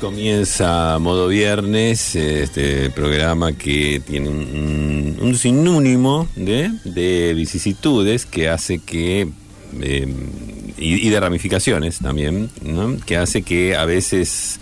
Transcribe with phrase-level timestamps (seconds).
[0.00, 8.78] Comienza Modo Viernes, este programa que tiene un, un sinónimo de, de vicisitudes que hace
[8.78, 9.28] que.
[9.80, 10.08] eh,
[10.78, 12.96] y, de ramificaciones también, ¿no?
[13.04, 14.58] que hace que a veces,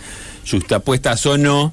[0.50, 1.72] justapuestas o no,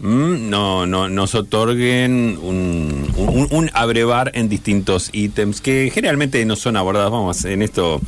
[0.00, 7.12] no, no, nos otorguen un, un abrevar en distintos ítems que generalmente no son abordados.
[7.12, 8.00] Vamos, en esto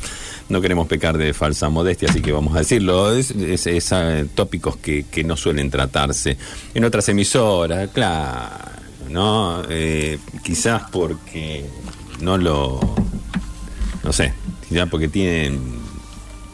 [0.49, 3.13] no queremos pecar de falsa modestia, así que vamos a decirlo.
[3.15, 6.37] Es, es- eh, tópicos que, que no suelen tratarse
[6.73, 8.55] en otras emisoras, claro,
[9.09, 9.61] ¿no?
[9.69, 11.65] Eh, quizás porque
[12.21, 12.79] no lo.
[14.03, 14.33] No sé,
[14.69, 15.59] quizás porque tienen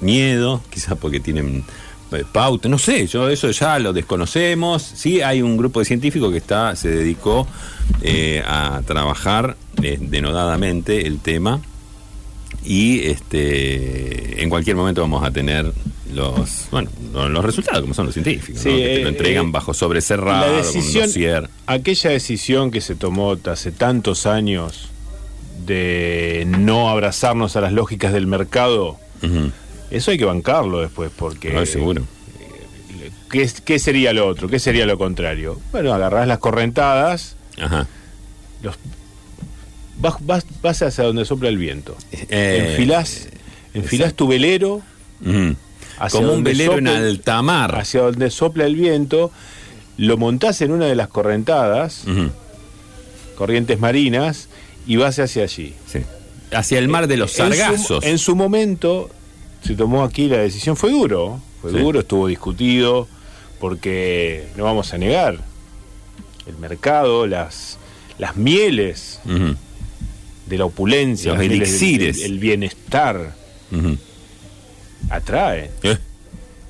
[0.01, 1.63] miedo, quizás porque tienen
[2.11, 4.81] eh, pauta, no sé, yo eso ya lo desconocemos.
[4.81, 7.47] Sí, hay un grupo de científicos que está se dedicó
[8.01, 11.59] eh, a trabajar denodadamente el tema
[12.65, 15.71] y este en cualquier momento vamos a tener
[16.13, 16.89] los bueno
[17.29, 18.75] los resultados como son los científicos Sí, ¿no?
[18.77, 22.95] que te eh, lo entregan eh, bajo sobre cerrado la decisión, aquella decisión que se
[22.95, 24.89] tomó hace tantos años
[25.65, 28.97] de no abrazarnos a las lógicas del mercado,
[29.91, 32.03] eso hay que bancarlo después, porque No, seguro
[33.31, 34.47] ¿qué, es- qué sería lo otro?
[34.47, 35.59] ¿Qué sería lo contrario?
[35.71, 37.87] Bueno, agarrás las correntadas, ajá
[38.61, 38.75] los,
[40.03, 41.95] vas, vas, vas hacia donde sopla el viento,
[42.29, 43.29] Eh, enfilás,
[43.73, 44.81] enfilás tu velero
[45.25, 45.55] ujú.
[45.97, 49.31] hacia como un velero en alta mar hacia donde sopla el viento,
[49.97, 52.03] lo montás en una de las correntadas,
[53.37, 54.49] corrientes marinas,
[54.85, 55.73] y vas hacia allí.
[55.87, 55.99] Sí.
[56.51, 59.09] hacia el mar de los En su- sargazos En su, momento
[59.65, 61.77] se tomó aquí la decisión, fue duro, fue Sí.
[61.79, 63.07] duro, estuvo discutido,
[63.59, 65.39] porque no vamos a negar,
[66.45, 67.77] el mercado, las,
[68.19, 69.19] las mieles.
[70.45, 72.17] De la opulencia, Los mieles del- elixires.
[72.19, 73.33] el, el bienestar,
[75.09, 75.65] atrae.
[75.83, 75.97] Eh, eh.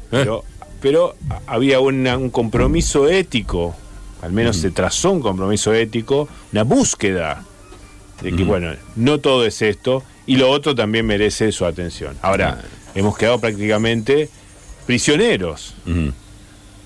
[0.09, 0.43] Pero,
[0.81, 1.15] pero
[1.47, 3.75] había una- un compromiso ético,
[4.21, 7.43] al menos se trazó un compromiso ético, una búsqueda
[8.21, 12.15] de que, bueno, no todo es esto, y lo otro también merece su atención.
[12.21, 12.61] Ahora,
[12.95, 14.29] hemos quedado prácticamente
[14.85, 15.73] prisioneros.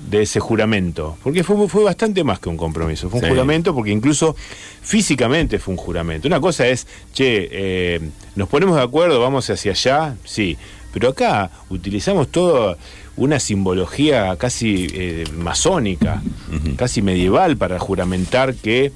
[0.10, 3.30] De ese juramento, porque fue, fue bastante más que un compromiso, fue un Sí.
[3.32, 4.36] juramento porque incluso
[4.82, 6.28] físicamente fue un juramento.
[6.28, 8.00] Una cosa es, che, eh,
[8.36, 10.56] nos ponemos de acuerdo, vamos hacia allá, sí,
[10.94, 12.78] pero acá utilizamos toda
[13.18, 16.22] una simbología casi eh, masónica,
[16.76, 18.92] casi medieval para juramentar que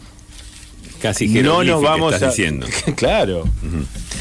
[1.02, 2.32] casi no nos vamos estás a...
[2.32, 2.68] diciendo.
[2.96, 3.44] Claro.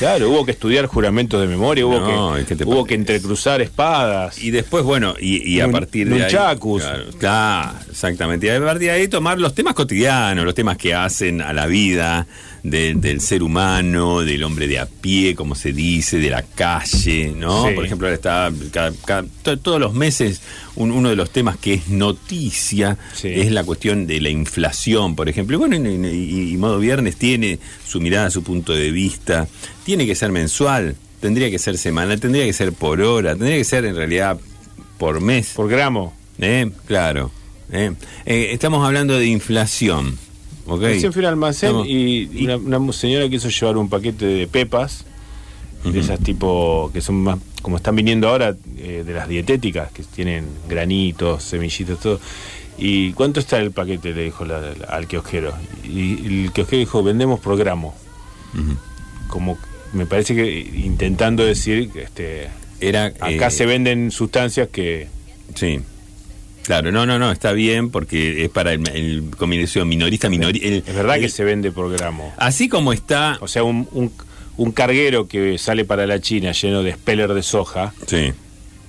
[0.01, 3.61] Claro, hubo que estudiar juramentos de memoria, hubo, No, que, ¿qué te hubo que entrecruzar
[3.61, 4.39] espadas.
[4.43, 6.21] Y después, bueno, y, y a Nun- partir de ahí.
[6.23, 6.83] nunchakus.
[6.83, 8.47] Claro, claro, exactamente.
[8.47, 11.67] Y a partir de ahí tomar los temas cotidianos, los temas que hacen a la
[11.67, 12.27] vida
[12.63, 17.33] de- del ser humano, del hombre de a pie, como se dice, de la calle,
[17.37, 17.69] ¿no?
[17.69, 17.75] Sí.
[17.75, 20.41] Por ejemplo, ahora está cada- cada- to- todos los meses
[20.77, 23.29] un- uno de los temas que es noticia Sí.
[23.29, 25.57] es la cuestión de la inflación, por ejemplo.
[25.57, 29.49] Y bueno, y, y- y Modo Viernes tiene su mirada, su punto de vista.
[29.85, 33.65] Tiene que ser mensual, tendría que ser semanal, tendría que ser por hora, tendría que
[33.65, 34.39] ser en realidad
[34.99, 35.53] por mes.
[35.55, 36.15] Por gramo.
[36.39, 36.71] ¿eh?
[36.87, 37.31] Claro.
[37.73, 37.93] ¿eh?
[38.27, 40.19] Eh, estamos hablando de inflación.
[40.71, 40.81] ¿Ok?
[40.83, 45.05] Recién fui al almacén Estamos- y una, una señora quiso llevar un paquete de pepas,
[45.85, 45.93] Ujú.
[45.93, 50.03] de esas tipo que son más, como están viniendo ahora, eh, de las dietéticas, que
[50.03, 52.21] tienen granitos, semillitos, todo.
[52.79, 54.15] ¿Y cuánto está el paquete?
[54.15, 55.53] Le dijo la- la- al kiosquero.
[55.85, 57.95] Y el kiosquero dijo, vendemos por gramo.
[59.29, 59.59] Como
[59.93, 62.49] me parece que intentando decir, este,
[62.81, 65.09] Era, acá eh, se venden sustancias que...
[65.55, 65.81] Sí.
[66.65, 70.85] Claro, no, no, no, está bien porque es para el, el combinación minorista, minori, el-
[70.87, 72.33] Es verdad el- que se vende por gramo.
[72.37, 73.39] Así como está.
[73.41, 74.13] O sea, un, un,
[74.57, 78.33] un carguero que sale para la China lleno de speller de soja, Sí,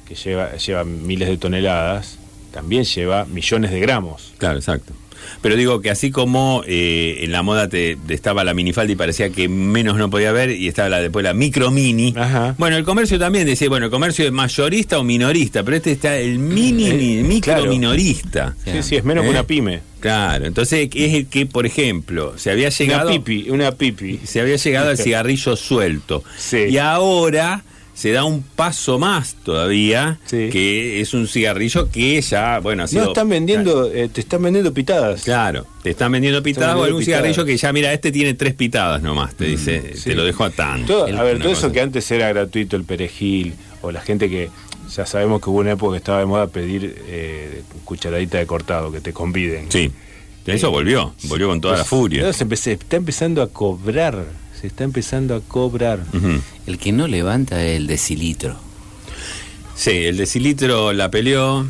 [0.07, 2.17] que lleva, lleva miles de toneladas,
[2.53, 4.33] también lleva millones de gramos.
[4.37, 4.93] claro, exacto.
[5.41, 8.95] Pero digo que así como eh, en la moda te, te estaba la minifalda y
[8.95, 12.13] parecía que menos no podía haber y estaba la, después la micro mini.
[12.17, 12.55] Ajá.
[12.57, 16.17] Bueno, el comercio también decía, bueno, el comercio es mayorista o minorista, pero este está
[16.17, 17.69] el mini, Eh, mi- micro claro.
[17.71, 18.55] minorista.
[18.65, 19.27] Sí, sí, es menos ¿Eh?
[19.27, 19.79] que una pyme.
[19.99, 23.09] Claro, entonces es el que, por ejemplo, se había llegado...
[23.09, 24.19] Una pipi, una pipi.
[24.23, 26.23] se había llegado al cigarrillo suelto.
[26.37, 26.57] Sí.
[26.71, 30.49] Y ahora se da un paso más todavía, Sí.
[30.51, 33.03] que es un cigarrillo que ya, bueno, ha sido...
[33.03, 35.23] No, están vendiendo, eh, te están vendiendo pitadas.
[35.23, 37.21] Claro, te están vendiendo pitadas o algún pitadas.
[37.23, 40.09] cigarrillo que ya, mira, este tiene tres pitadas nomás, te dice, sí.
[40.11, 41.05] te lo dejo a tanto.
[41.05, 44.49] Todo- a ver, todo eso que antes era gratuito, el perejil, o la gente que
[44.95, 48.91] ya sabemos que hubo una época que estaba de moda pedir eh, cucharadita de cortado,
[48.91, 49.71] que te conviden.
[49.71, 49.91] Sí,
[50.47, 52.23] eso volvió, volvió con toda la furia.
[52.23, 54.25] no, se empe- se está empezando a cobrar,
[54.61, 55.99] se está empezando a cobrar.
[56.67, 58.55] El que no levanta es el decilitro.
[59.75, 61.65] Sí, el decilitro la peleó,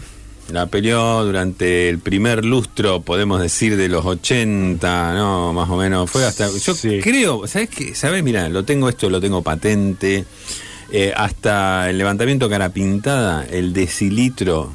[0.51, 5.53] La peleó durante el primer lustro, podemos decir, de los 80, ¿no?
[5.53, 6.11] Más o menos.
[6.11, 6.49] Fue hasta.
[6.49, 6.99] Yo Sí.
[7.01, 7.95] creo, ¿sabes qué?
[7.95, 8.21] ¿Sabes?
[8.21, 10.25] Mira, lo tengo esto, lo tengo patente.
[10.91, 14.73] Eh, hasta el levantamiento cara pintada, el decilitro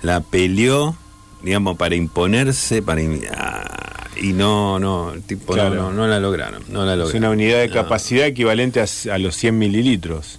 [0.00, 0.96] la peleó,
[1.42, 3.02] digamos, para imponerse, para.
[3.36, 3.89] ah,
[4.20, 5.74] y no, no, tipo, no- Claro.
[5.74, 6.62] no, no la lograron.
[6.68, 7.18] No la Es lograron.
[7.24, 7.74] una unidad de No.
[7.74, 10.38] capacidad equivalente a, a los 100 mililitros.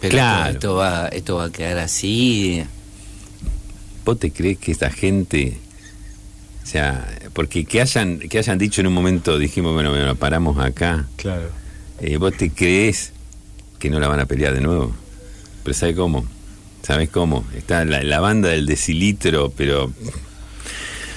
[0.00, 0.44] Pero Claro.
[0.50, 2.64] esto, esto va, esto va a quedar así.
[4.04, 5.58] ¿Vos te crees que esta gente,
[6.62, 10.58] o sea, porque que hayan, que hayan dicho en un momento, dijimos, bueno, bueno, paramos
[10.58, 11.48] acá, Claro.
[12.00, 13.12] eh, ¿vos te crees
[13.78, 14.92] que no la van a pelear de nuevo?
[15.62, 16.24] Pero ¿sabes cómo?
[16.82, 17.44] ¿Sabes cómo?
[17.56, 19.92] Está la, la banda del decilitro, pero...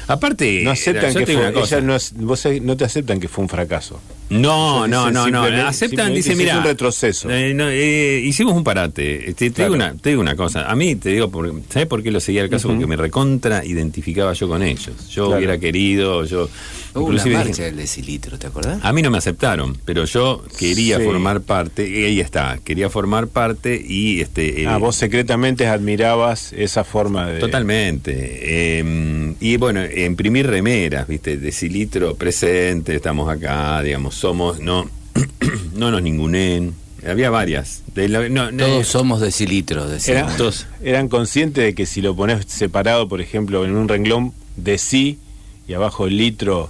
[0.08, 4.00] Aparte, No aceptan que fue, ellas no, vos no te aceptan que fue un fracaso.
[4.30, 5.44] No, no, no, no.
[5.68, 6.58] Aceptan, dice, mira.
[6.58, 7.30] un retroceso.
[7.30, 9.34] eh, no, eh, hicimos un parate.
[9.34, 9.74] Te, te Claro.
[9.74, 10.70] digo una, te digo una cosa.
[10.70, 12.68] A mí te digo, porque, ¿sabes por qué lo seguía el caso?
[12.70, 15.10] Porque me recontra identificaba yo con ellos.
[15.10, 15.38] Yo Claro.
[15.38, 16.50] hubiera querido, yo.
[16.96, 18.80] Hubo una inclusive dije, marcha del decilitro, ¿te acordás?
[18.84, 21.04] a mí no me aceptaron, pero yo quería Sí.
[21.04, 24.64] formar parte, y ahí está, quería formar parte y este.
[24.64, 27.40] eh, Ah, vos secretamente admirabas esa forma de...
[27.40, 28.14] Totalmente.
[28.16, 31.38] Eh, y bueno, imprimir remeras, ¿viste?
[31.38, 34.90] Decilitro presente, estamos acá, digamos, somos, no,
[35.76, 36.74] no nos ningunen.
[37.08, 37.84] Había varias.
[37.94, 40.22] De la- no, no, Todos somos decilitros, decimos.
[40.24, 40.66] Era- Todos.
[40.82, 45.20] eran conscientes de que si lo pones separado, por ejemplo, en un renglón de sí
[45.68, 46.70] y abajo el litro,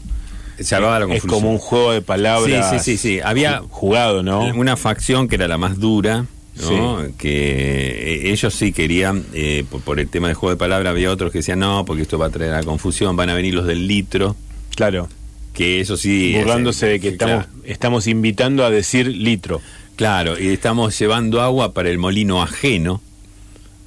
[0.60, 2.70] salvaba la es como un juego de palabras.
[2.72, 3.20] Sí, sí, sí, sí.
[3.24, 4.46] Había- ju- jugado, ¿no?
[4.56, 6.26] Una facción que era la más dura,
[6.62, 7.02] ¿no?
[7.06, 7.12] Sí.
[7.18, 11.12] Que eh, ellos sí querían, eh, por, por el tema de juego de palabras, había
[11.12, 13.54] otros que decían, no, porque esto va a traer a la confusión, van a venir
[13.54, 14.36] los del litro,
[14.76, 15.10] Claro.
[15.54, 16.34] que eso sí...
[16.38, 17.46] burlándose de que claro.
[17.64, 19.62] estamos, invitando a decir litro.
[19.96, 23.02] Claro, y estamos llevando agua para el molino ajeno.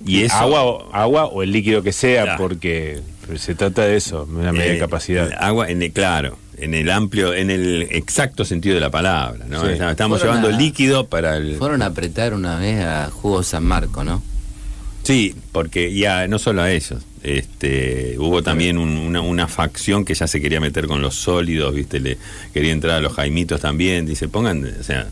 [0.06, 2.38] Y eso, agua, o, agua o el líquido que sea, Claro.
[2.38, 3.00] porque
[3.36, 5.30] se trata de eso, una eh, capacidad.
[5.38, 9.44] Agua, en claro, en el amplio, en el exacto sentido de la palabra.
[9.48, 9.62] ¿no?
[9.62, 9.72] Sí.
[9.72, 11.56] Estamos Fueron llevando a- líquido para el.
[11.56, 14.22] Fueron a apretar una vez a Jugo San Marco, ¿no?
[15.04, 17.02] Sí, porque ya no solo a ellos.
[17.22, 21.74] Este, hubo también un- una, una facción que ya se quería meter con los sólidos,
[21.74, 21.98] ¿viste?
[22.00, 22.18] Le
[22.52, 24.04] quería entrar a los jaimitos también.
[24.06, 25.06] Dice, pongan, o sea,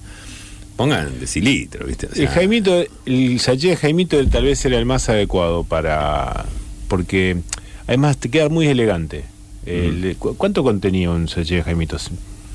[0.77, 2.07] pongan decilitro, ¿viste?
[2.07, 6.45] O sea, el Jaimito, el sachet de Jaimito tal vez era el más adecuado para.
[6.89, 7.39] porque
[7.87, 9.25] además te queda muy elegante.
[9.67, 11.97] El- cu- ¿Cuánto contenía un sachet de Jaimito?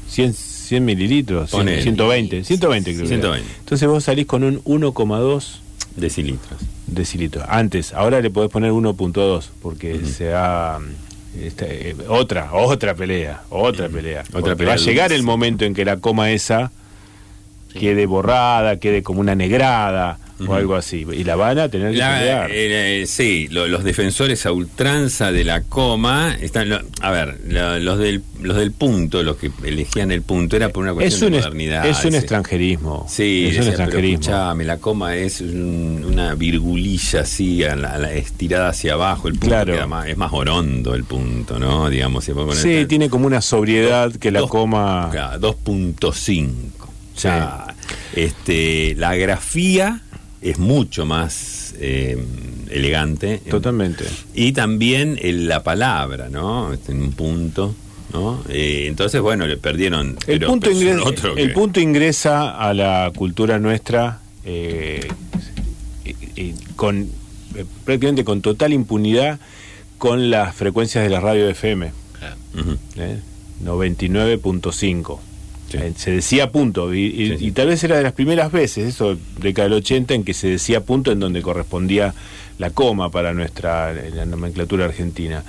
[0.10, 1.50] ¿100, 100 mililitros?
[1.52, 1.84] Cien- Ponele.
[1.84, 3.08] 120, 120 creo.
[3.08, 3.22] que era.
[3.22, 3.48] 120.
[3.60, 5.60] Entonces vos salís con un 1,2
[5.96, 6.60] decilitros.
[6.88, 7.46] decilitros.
[7.48, 10.80] Antes, ahora le podés poner 1.2 porque se ha
[11.42, 14.24] esta, eh, otra, otra pelea, otra pelea.
[14.34, 16.72] Otra pelea va a llegar el momento en que la coma esa
[17.72, 17.80] Sí.
[17.80, 20.18] quede borrada, quede como una negrada
[20.48, 21.06] O algo así.
[21.12, 22.52] Y la van a tener que La- pelear.
[22.52, 26.70] eh, eh, sí, lo- los defensores a ultranza de la coma están.
[26.70, 30.70] lo- a ver, lo- los del los del punto, los que elegían el punto, era
[30.70, 31.86] por una es cuestión un, de modernidad.
[31.86, 32.18] es un ese.
[32.18, 33.06] extranjerismo.
[33.08, 34.20] Sí, es un decía, pero extranjerismo.
[34.22, 39.28] escuchame, la coma es un- una virgulilla así, a la, a la estirada hacia abajo.
[39.28, 39.88] El punto Claro.
[39.88, 41.88] más- es más orondo el punto, ¿no?
[41.90, 45.10] Digamos, puede poner Sí, tiene como una sobriedad que la dos- coma.
[45.12, 46.90] claro, 2.5.
[47.16, 47.68] O sea,
[48.16, 50.02] este, la grafía
[50.42, 52.18] es mucho más eh,
[52.70, 53.42] elegante.
[53.50, 54.06] Totalmente.
[54.34, 56.74] Y también el- la palabra, ¿no?
[56.74, 57.76] Este, En un punto,
[58.14, 58.44] ¿no?
[58.50, 60.10] Eh, entonces, bueno, le perdieron.
[60.28, 65.08] El, pero- punto, pero ingresa, otro el que- punto ingresa a la cultura nuestra eh,
[66.76, 67.08] con
[67.56, 69.40] eh, prácticamente con total impunidad
[69.98, 71.92] con las frecuencias de la radio FM.
[72.58, 72.78] Ujú.
[72.98, 73.20] ¿eh?
[73.64, 75.20] 99.5.
[75.72, 75.78] Sí.
[75.82, 77.46] Eh, Se decía punto, y, y- Sí, sí.
[77.48, 80.48] y tal vez era de las primeras veces, eso, década del 80, en que se
[80.50, 82.14] decía punto en donde correspondía
[82.60, 85.44] la coma para nuestra la nomenclatura argentina.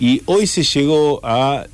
[0.00, 1.66] Y hoy se llegó a,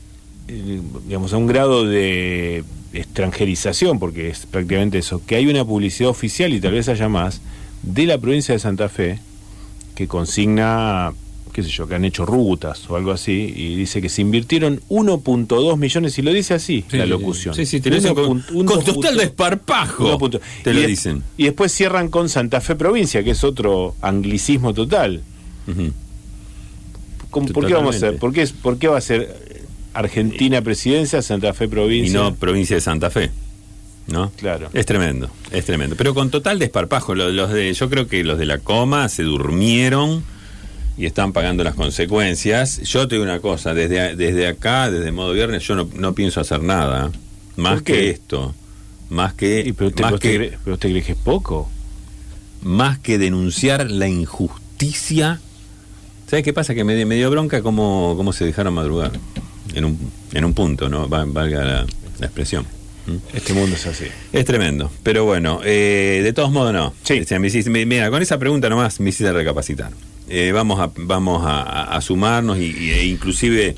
[0.49, 2.63] eh, digamos, a un grado de
[2.93, 7.41] extranjerización, porque es prácticamente eso, que hay una publicidad oficial y tal vez haya más,
[7.83, 9.19] de la provincia de Santa Fe,
[9.95, 11.13] que consigna,
[11.53, 14.81] qué sé yo, que han hecho rutas o algo así, y dice que se invirtieron
[14.89, 17.55] 1.2 millones, y lo dice así, Sí, la locución.
[17.55, 20.31] Sí, sí, te lo dicen con, 1.1 con total desparpajo.
[20.63, 21.23] Te y lo dicen.
[21.37, 25.23] Y después cierran con Santa Fe provincia, que es otro anglicismo total.
[25.69, 25.93] Ujú.
[27.31, 28.19] ¿Cómo- ¿Por qué vamos a hacer?
[28.19, 29.37] ¿Por qué, es- ¿Por qué va a ser
[29.95, 32.19] Argentina presidencia, Santa Fe Y provincia?
[32.21, 33.31] no provincia de Santa Fe.
[34.07, 34.33] ¿No?
[34.37, 34.71] Claro.
[34.73, 35.95] Es tremendo, es tremendo.
[35.97, 37.15] Pero con total desparpajo.
[37.15, 40.25] Los, los de, yo creo que los de la coma se durmieron
[40.97, 42.81] y están pagando las consecuencias.
[42.83, 46.41] Yo te digo una cosa, desde, desde acá, desde modo viernes, yo no, no pienso
[46.41, 47.11] hacer nada.
[47.57, 48.55] Más que esto.
[49.09, 51.69] Más que, Y pero, usted, más, que cree, pero usted cree que es poco.
[52.63, 55.41] más que denunciar la injusticia.
[56.29, 56.75] ¿Sabes qué pasa?
[56.75, 59.13] Que me, me dio bronca cómo, cómo se dejaron madrugar.
[59.75, 59.99] En un,
[60.33, 61.09] en un punto, ¿no?
[61.09, 61.87] Va- Valga la,
[62.19, 62.67] la expresión.
[63.07, 63.17] ¿Mm?
[63.37, 64.05] Este mundo es así.
[64.33, 64.91] Es tremendo.
[65.03, 66.93] Pero bueno, eh, de todos modos no.
[67.03, 67.21] Sí.
[67.21, 69.91] O sea, me hiciste- me- mira, con esa pregunta nomás me hiciste recapacitar.
[70.33, 73.75] Eh, vamos a, vamos a, sumarnos y, y- e inclusive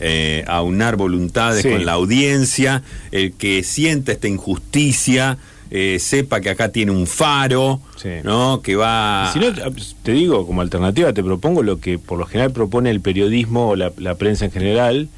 [0.00, 1.70] eh, aunar voluntades Sí.
[1.70, 2.82] con la audiencia.
[3.10, 5.38] El que sienta esta injusticia
[5.70, 8.08] eh, sepa que acá tiene un faro, Sí.
[8.22, 8.62] ¿no?
[8.62, 9.28] Que va...
[9.32, 9.46] Si no,
[10.04, 13.76] te digo, como alternativa, te propongo lo que por lo general propone el periodismo o
[13.76, 15.08] la, la prensa en general,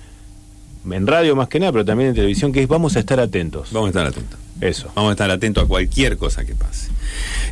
[0.91, 3.69] en radio más que nada, pero también en televisión, que es vamos a estar atentos.
[3.71, 4.39] Vamos a estar atentos.
[4.61, 4.91] Eso.
[4.95, 6.89] Vamos a estar atentos a cualquier cosa que pase.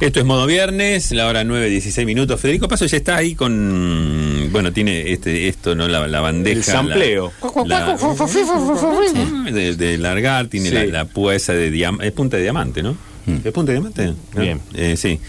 [0.01, 2.41] Esto es Modo Viernes, la hora 9, 16 minutos.
[2.41, 4.49] Federico Paso ya está ahí con.
[4.53, 5.89] Bueno, tiene este esto, ¿no?
[5.89, 6.57] La, la bandeja.
[6.59, 7.33] El sampleo.
[7.67, 10.75] la- la- de, de largar, tiene Sí.
[10.75, 12.07] la, la púa esa de diamante.
[12.07, 12.97] Es punta de diamante, ¿no?
[13.45, 14.07] ¿Es punta de diamante?
[14.35, 14.41] ¿No?
[14.41, 14.61] Bien.
[14.75, 15.21] Eh, sí.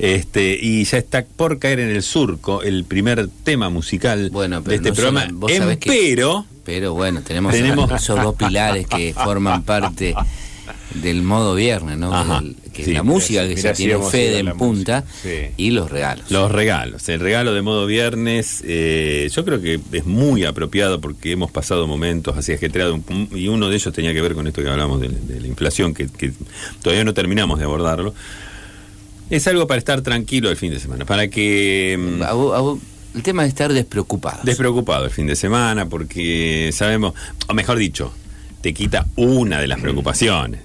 [0.00, 4.70] Este, y ya está por caer en el surco el primer tema musical Bueno, pero
[4.70, 5.26] de este no programa.
[5.26, 6.46] solo- vos sabés que- Pero.
[6.64, 10.14] Pero bueno, tenemos, Tenemos- esos dos pilares que forman parte
[10.94, 12.10] del modo viernes, ¿no?
[12.72, 12.90] Que sí.
[12.90, 15.04] es la música que Mirá ya si tiene Fede en punta.
[15.22, 15.30] Sí.
[15.56, 16.30] y los regalos.
[16.30, 17.08] Los regalos.
[17.08, 21.86] El regalo de modo viernes, eh, yo creo que es muy apropiado porque hemos pasado
[21.86, 23.00] momentos así ajetreados
[23.32, 25.94] y uno de ellos tenía que ver con esto que hablamos de, de la inflación,
[25.94, 26.32] que, que
[26.82, 28.14] todavía no terminamos de abordarlo.
[29.30, 31.96] Es algo para estar tranquilo el fin de semana, para que...
[31.98, 32.78] mm, A vos- a vos-
[33.14, 34.44] el tema de estar despreocupados.
[34.44, 37.14] Despreocupado el fin de semana porque sabemos,
[37.46, 38.12] o mejor dicho,
[38.60, 40.60] te quita una de las preocupaciones.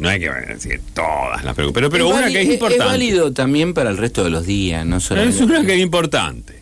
[0.00, 2.84] No hay que decir todas las preocupaciones, pero, Es una que es importante.
[2.84, 5.22] válido también para el resto de los días, no solo.
[5.22, 6.60] Es una que es importante.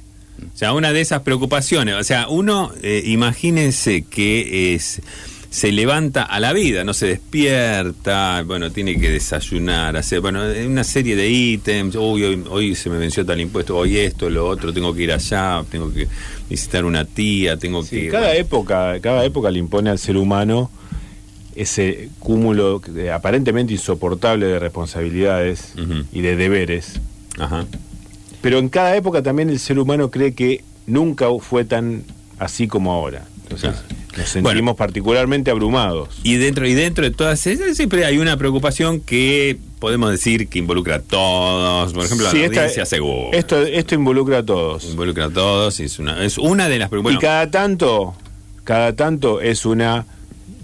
[0.54, 1.95] O sea, una de esas preocupaciones.
[1.95, 5.00] O sea, uno, eh, imagínense que es,
[5.50, 10.85] se levanta a la vida, no se despierta, bueno, tiene que desayunar, hacer, bueno, una
[10.85, 11.95] serie de ítems.
[11.97, 15.12] Uy, hoy, hoy se me venció tal impuesto, hoy esto, lo otro, tengo que ir
[15.12, 16.07] allá, tengo que
[16.50, 18.09] visitar una tía, tengo Sí, que.
[18.09, 20.71] cada bueno, época, cada época le impone al ser humano
[21.60, 22.80] ese cúmulo
[23.12, 25.72] aparentemente insoportable de responsabilidades
[26.12, 27.00] y de deberes.
[27.38, 27.66] Ajá.
[28.40, 32.04] Pero en cada época también el ser humano cree que nunca fue tan
[32.38, 33.26] así como ahora.
[33.42, 33.70] Entonces,
[34.16, 34.74] nos sentimos Bueno.
[34.76, 36.20] particularmente abrumados.
[36.22, 40.58] Y dentro, y dentro de todas esas, siempre hay una preocupación que podemos decir que
[40.58, 41.92] involucra a todos.
[41.94, 43.36] Por ejemplo, Sí, la audiencia segura.
[43.36, 44.84] Esto, esto involucra a todos.
[44.84, 47.22] Involucra a todos y es una, es una de las Y preocupaciones.
[47.26, 48.14] cada tanto,
[48.64, 50.04] cada tanto es una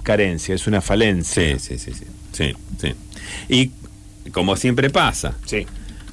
[0.05, 1.59] carencia, es una falencia.
[1.59, 2.95] Sí, sí, sí, sí, sí, sí.
[3.49, 3.71] Y
[4.31, 5.67] como siempre pasa, Sí.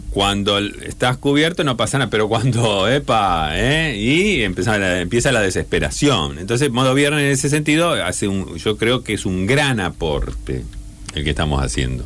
[0.10, 3.95] cuando estás cubierto no pasa nada, pero cuando, epa, ¿eh?
[3.98, 6.39] y empieza la, empieza la desesperación.
[6.39, 10.63] Entonces, modo viernes en ese sentido, hace un, yo creo que es un gran aporte
[11.13, 12.05] el que estamos haciendo.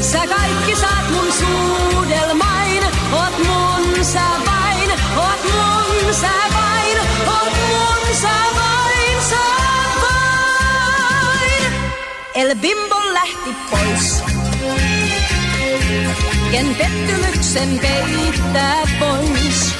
[0.00, 4.65] Sä kaikki saat mun suudelmain, oot mun sä vain,
[12.36, 14.22] El bimbo lähti pois.
[16.50, 19.74] Ken pettymyksen peittää pois.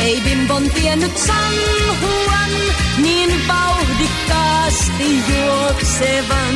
[0.00, 1.54] Ei bimbon tiennyt San
[2.02, 2.50] Juan
[2.98, 6.54] niin vauhdikkaasti juoksevan.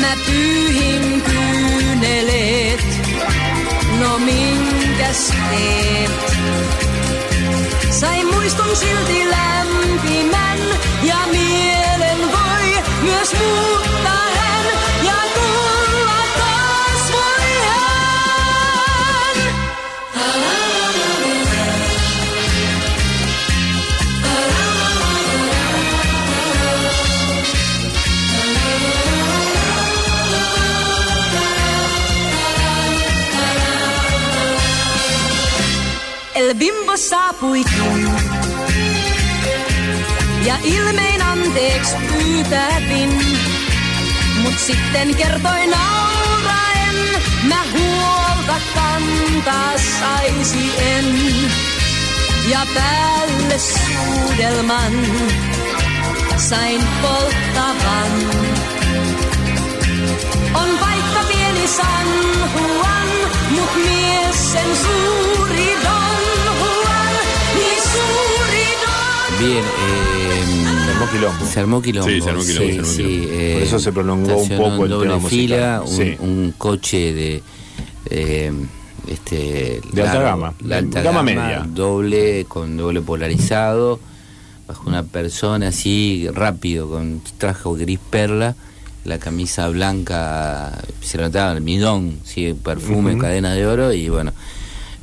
[0.00, 2.84] Mä pyyhin kyyneleet,
[3.98, 6.87] no minkäs teet?
[7.98, 10.58] Sain muiston silti lämpimän
[11.02, 13.97] ja mielen voi myös muuttaa
[36.98, 38.10] Bimbo saapuikin.
[40.46, 43.38] Ja ilmein anteeksi pyytävin.
[44.42, 51.14] Mut sitten kertoi nauraen, mä huolta kantaa saisi en.
[52.48, 54.92] Ja päälle suudelman
[56.36, 58.12] sain polttavan.
[60.54, 62.06] On vaikka pieni San
[62.54, 63.08] Juan,
[63.50, 66.07] mut mies sen suuri Don
[69.38, 70.44] Bien, eh,
[70.84, 71.46] Se armó quilombo.
[71.46, 72.08] se armó quilombo.
[72.10, 73.32] Sí, se armó quilombo, se armó quilombo.
[73.32, 75.28] eh, Por eso se prolongó un poco el doble tema musical.
[75.30, 75.82] fila,
[76.20, 77.42] un, coche de...
[78.10, 78.52] eh,
[79.06, 81.64] este, De alta gama, la alta gama media.
[81.68, 84.00] doble, con doble polarizado,
[84.66, 88.54] bajo una persona así rápido, con traje gris perla,
[89.04, 94.32] la camisa blanca, se notaba el midón, sí, perfume, cadena de oro, y bueno,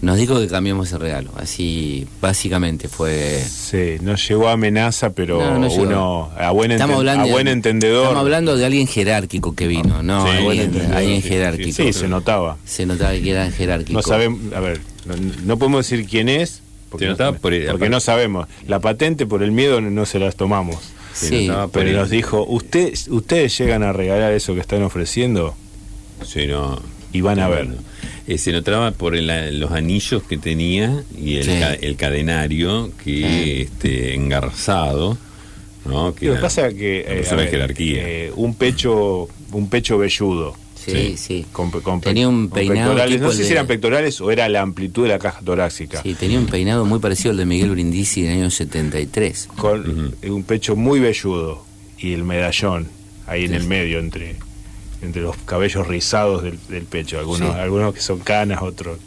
[0.05, 3.43] nos dijo que cambiamos el regalo, así básicamente fue...
[3.43, 5.81] Sí, no llegó a amenaza, pero No, no llegó.
[5.83, 8.03] uno a buen, enten- Estamos hablando a buen entendedor.
[8.03, 10.23] Estamos hablando de alguien jerárquico que vino, ¿no?
[10.25, 11.71] Sí, alguien, buen jerárquico.
[11.75, 12.57] Sí, se notaba.
[12.65, 13.93] Se notaba que era jerárquico.
[13.97, 17.89] No sabemos, a ver, no, no podemos decir quién es, porque, Se no, por porque
[17.89, 18.47] no sabemos.
[18.67, 20.77] La patente por el miedo no, se las tomamos.
[21.13, 25.55] Sí, Pero nos dijo, usted, ustedes llegan a regalar eso que están ofreciendo
[26.23, 26.79] Sí, no.
[27.15, 27.67] Y van a ver.
[28.27, 31.51] Eh, se notaba por el- los anillos que tenía y el, Sí.
[31.59, 35.17] ca- el cadenario que este engarzado,
[35.85, 36.13] ¿no?
[36.15, 38.01] Que Lo que pasa es que eh, ver, jerarquía.
[38.07, 41.17] eh, un pecho un pecho velludo Sí, Sí.
[41.17, 41.45] sí.
[41.51, 43.21] con, pe- con pe- Tenía un peinado pectorales.
[43.21, 46.37] no sé si eran pectorales o era la amplitud de la caja torácica Sí, tenía
[46.39, 49.47] un peinado muy parecido al de Miguel Brindisi en el año 73.
[49.55, 51.63] con un pecho muy velludo
[51.97, 52.87] y el medallón
[53.27, 54.35] ahí en el medio entre
[55.05, 57.59] entre los cabellos rizados del, del pecho algunos Sí.
[57.59, 58.97] algunos que son canas otros.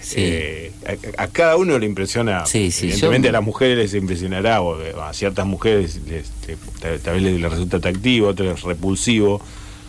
[0.00, 0.14] Sí.
[0.18, 0.72] Eh,
[1.18, 4.60] a, a cada uno le impresiona Sí, sí, evidentemente yo- a las mujeres les impresionará
[4.62, 8.62] o a ciertas mujeres les, les- tal, tal vez les, les resulta atractivo otras les
[8.62, 9.40] repulsivo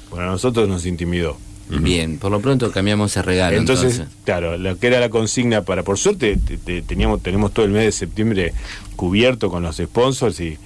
[0.10, 1.38] bueno a nosotros nos intimidó
[1.70, 3.56] Bien, por lo pronto cambiamos el regalo.
[3.56, 7.54] entonces, Entonces, claro, lo que era la consigna para, por suerte, te- te- teníamos, tenemos
[7.54, 8.52] todo el mes de septiembre
[8.98, 10.58] cubierto con los sponsors y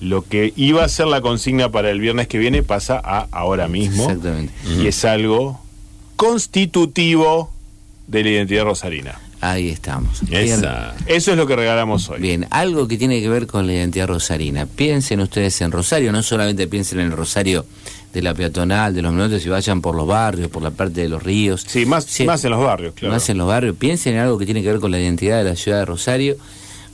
[0.00, 3.68] lo que iba a ser la consigna para el viernes que viene pasa a ahora
[3.68, 4.04] mismo.
[4.04, 4.52] Exactamente.
[4.78, 5.60] Y es algo
[6.16, 7.50] constitutivo
[8.06, 9.20] de la identidad rosarina.
[9.40, 10.22] ahí estamos.
[10.30, 10.94] Esa.
[11.06, 12.20] Eso es lo que regalamos hoy.
[12.20, 14.66] Bien, algo que tiene que ver con la identidad rosarina.
[14.66, 17.64] Piensen ustedes en Rosario, no solamente piensen en el Rosario
[18.12, 21.08] de la peatonal, de los minutos y vayan por los barrios, por la parte de
[21.08, 21.64] los ríos.
[21.66, 23.12] Sí, más, más en los barrios, claro.
[23.12, 23.76] Más en los barrios.
[23.76, 26.36] Piensen en algo que tiene que ver con la identidad de la ciudad de Rosario.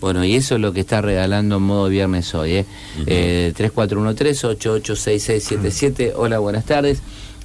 [0.03, 2.53] Bueno, y eso es lo que está regalando en modo viernes hoy.
[2.57, 2.67] ¿eh?
[3.07, 6.12] Eh, 3413-886677.
[6.17, 7.01] Hola, buenas tardes.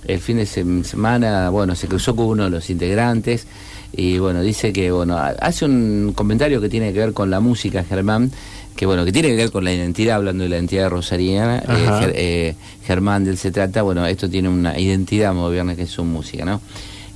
[0.06, 3.48] El fin de sem- semana, bueno, se cruzó con uno de los integrantes
[3.94, 7.40] y bueno, dice que, bueno, ha- hace un comentario que tiene que ver con la
[7.40, 8.32] música, Germán,
[8.76, 11.64] que bueno, que tiene que ver con la identidad, hablando de la identidad rosariana, eh.
[11.68, 15.90] Ger- eh, Germán del se trata, bueno, esto tiene una identidad modo viernes que es
[15.92, 16.62] su música, ¿no?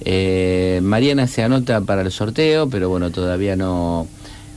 [0.03, 4.07] Eh, Mariana se anota para el sorteo, pero bueno, todavía no...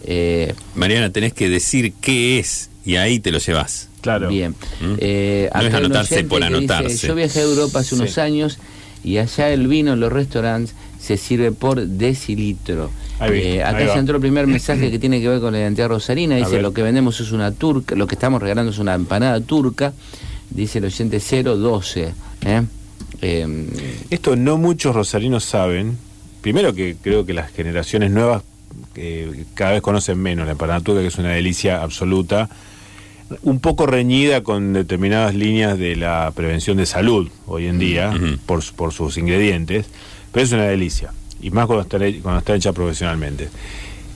[0.06, 3.88] eh, Mariana, tenés que decir qué es y ahí te lo llevas.
[4.00, 4.28] Claro.
[4.28, 4.52] Bien.
[4.80, 4.94] ¿Mm?
[4.98, 7.06] Eh, No es anotarse por dice, anotarse.
[7.08, 8.20] Yo viajé a Europa hace unos Sí.
[8.20, 8.58] años
[9.02, 12.90] y allá el vino en los restaurantes se sirve por decilitro.
[13.18, 15.88] Ahí Eh, acá se entró el primer mensaje que tiene que ver con la identidad
[15.88, 16.36] rosarina.
[16.36, 19.92] Dice, lo que vendemos es una turca, lo que estamos regalando es una empanada turca.
[20.50, 22.12] Dice el oyente 012.
[22.44, 22.62] ¿eh?
[23.22, 23.66] Eh,
[24.10, 25.96] Esto no muchos rosarinos saben.
[26.42, 28.42] Primero que creo que las generaciones nuevas
[28.96, 32.48] eh, cada vez conocen menos la empanada turca, que es una delicia absoluta.
[33.42, 38.12] Un poco reñida con determinadas líneas de la prevención de salud hoy en día,
[38.46, 39.86] por, por sus ingredientes,
[40.30, 41.12] pero es una delicia.
[41.40, 43.48] Y más cuando está, cuando está hecha profesionalmente.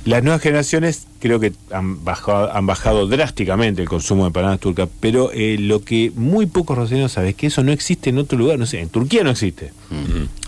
[0.05, 4.89] Las nuevas generaciones creo que han bajado, han bajado drásticamente el consumo de empanadas turcas,
[5.01, 8.39] pero eh, lo que muy pocos rosarinos saben es que eso no existe en otro
[8.39, 9.73] lugar, no sé, en Turquía no existe.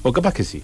[0.02, 0.62] O capaz que sí.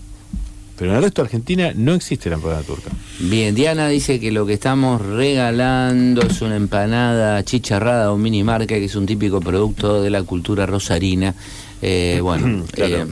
[0.79, 2.91] Pero en el resto de Argentina no existe la empanada turca.
[3.19, 8.75] Bien, Diana dice que lo que estamos regalando es una empanada chicharrada o mini marca,
[8.75, 11.35] que es un típico producto de la cultura rosarina.
[11.83, 12.97] Eh, bueno, Claro.
[12.97, 13.07] eh,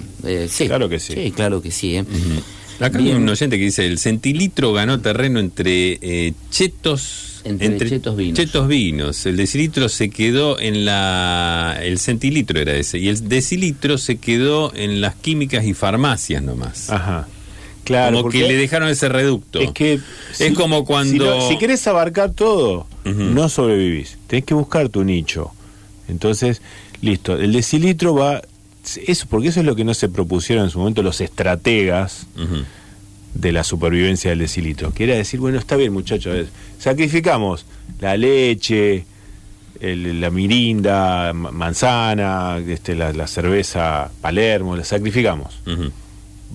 [0.44, 0.66] eh, sí.
[0.66, 1.14] Claro que sí.
[1.14, 1.96] Sí, claro que sí.
[1.96, 2.04] ¿eh?
[2.80, 3.16] Acá hay Bien.
[3.18, 7.30] un oyente que dice, el centilitro ganó terreno entre eh, chetos...
[7.44, 8.38] Entre chetos vinos.
[8.38, 9.26] chetos vinos.
[9.26, 11.78] El decilitro se quedó en la...
[11.82, 12.98] El centilitro era ese.
[12.98, 16.88] Y el decilitro se quedó en las químicas y farmacias nomás.
[16.88, 17.28] Ajá.
[17.84, 18.16] Claro.
[18.18, 19.60] como que le dejaron ese reducto.
[19.60, 20.00] Es que.
[20.38, 24.18] Es como cuando- Si, querés abarcar todo, no sobrevivís.
[24.26, 25.50] Tenés que buscar tu nicho.
[26.08, 26.60] Entonces,
[27.02, 27.36] listo.
[27.36, 28.42] El decilitro va.
[29.06, 32.26] Eso, porque eso es lo que no se propusieron en su momento los estrategas.
[33.34, 36.46] De la supervivencia del decilitro, que era decir, bueno, está bien muchachos,
[36.78, 37.66] sacrificamos
[37.98, 39.06] la leche,
[39.80, 45.52] el- la mirinda, ma- manzana, este, la, la cerveza Palermo, la sacrificamos.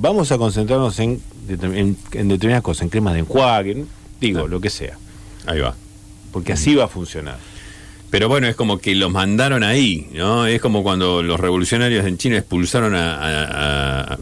[0.01, 3.87] Vamos a concentrarnos en, en- en determinadas cosas, en cremas de enjuague, en-
[4.21, 4.47] digo, Ah.
[4.49, 4.97] lo que sea,
[5.45, 5.75] Ahí va.
[6.31, 7.37] porque así va a funcionar.
[8.09, 10.45] Pero bueno, es como que los mandaron ahí, ¿no?
[10.47, 14.17] Es como cuando los revolucionarios en China expulsaron a, a- a-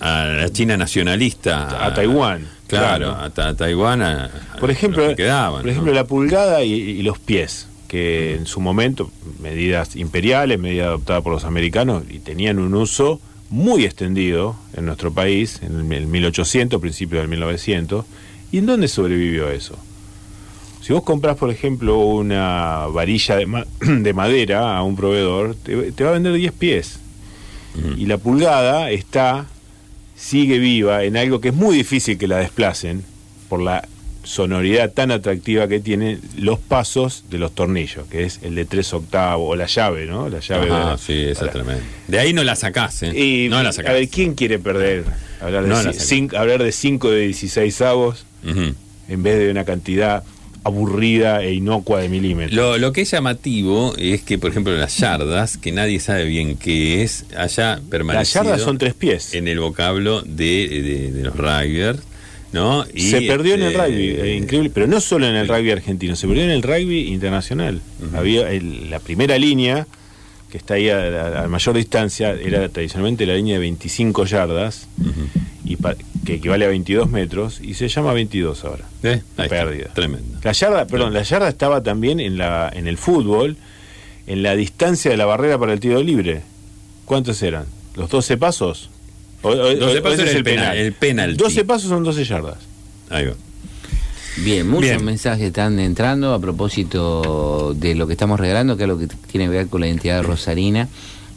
[0.00, 1.84] a la China nacionalista.
[1.86, 3.10] A Taiwán, Claro, claro.
[3.24, 4.30] a, Ta- a Taiwán.
[4.58, 5.70] Por ejemplo, que quedaban, por ¿no?
[5.70, 11.22] ejemplo la pulgada y, y los pies, que en su momento, medidas imperiales, medidas adoptadas
[11.22, 13.20] por los americanos, y tenían un uso
[13.52, 18.04] muy extendido en nuestro país, en el 1800, principio del 1900.
[18.50, 19.76] ¿Y en dónde sobrevivió eso?
[20.80, 25.92] Si vos compras, por ejemplo, una varilla de, ma- de madera a un proveedor, te,
[25.92, 26.98] te va a vender 10 pies.
[27.78, 27.94] Ujú.
[27.98, 29.44] Y la pulgada está,
[30.16, 33.04] sigue viva en algo que es muy difícil que la desplacen
[33.50, 33.86] por la
[34.24, 38.92] sonoridad tan atractiva que tienen los pasos de los tornillos, que es el de tres
[38.94, 40.28] octavos, o la llave, ¿no?
[40.28, 41.82] La llave Ajá, de- sí, esa es tremenda.
[42.08, 43.08] De ahí no la sacás, ¿eh?
[43.18, 43.94] Y, no la a sacás.
[43.94, 45.04] ver, ¿quién quiere perder?
[45.40, 46.10] Hablar de, No ci- la sacás.
[46.12, 50.22] cin- hablar de 5 de 16 avos en vez de una cantidad
[50.64, 52.54] aburrida e inocua de milímetros.
[52.54, 56.56] Lo, lo que es llamativo es que, por ejemplo, las yardas, que nadie sabe bien
[56.56, 59.34] qué es, haya permanecido Las yardas son tres pies.
[59.34, 61.98] en el vocablo de, de- de los rugbyers,
[62.52, 62.84] ¿no?
[62.94, 65.70] Y, se perdió en el este, rugby, eh, increíble, pero no solo en el rugby
[65.70, 67.80] argentino, se perdió en el rugby internacional.
[68.14, 69.86] Había el- la primera línea,
[70.50, 74.86] que está ahí a, a- a mayor distancia, era tradicionalmente la línea de 25 yardas,
[75.64, 78.84] y pa- que equivale a 22 metros, y se llama 22 ahora.
[79.02, 79.20] ¿Eh?
[79.30, 79.48] Está.
[79.48, 79.86] Pérdida.
[79.94, 80.38] Tremendo.
[80.42, 83.56] La yarda, perdón, la yarda estaba también en, la, en el fútbol,
[84.26, 86.42] en la distancia de la barrera para el tiro libre.
[87.06, 87.64] ¿Cuántos eran?
[87.96, 88.90] ¿Los 12 pasos?
[89.42, 91.36] O- o- 12 o- pasos es el penal- el penalti.
[91.36, 92.58] 12 pasos son 12 yardas.
[93.10, 93.34] Ahí va.
[94.38, 95.04] Bien, muchos Bien.
[95.04, 99.44] mensajes están entrando a propósito de lo que estamos regalando, que es lo que tiene
[99.46, 100.88] que ver con la identidad rosarina.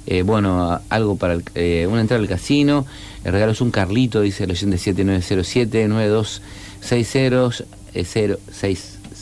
[0.08, 2.86] Eh, bueno, algo para el- eh, una entrada al casino.
[3.26, 7.64] El regalo es un Carlito, dice el oyente 7907 9260
[7.94, 8.06] eh,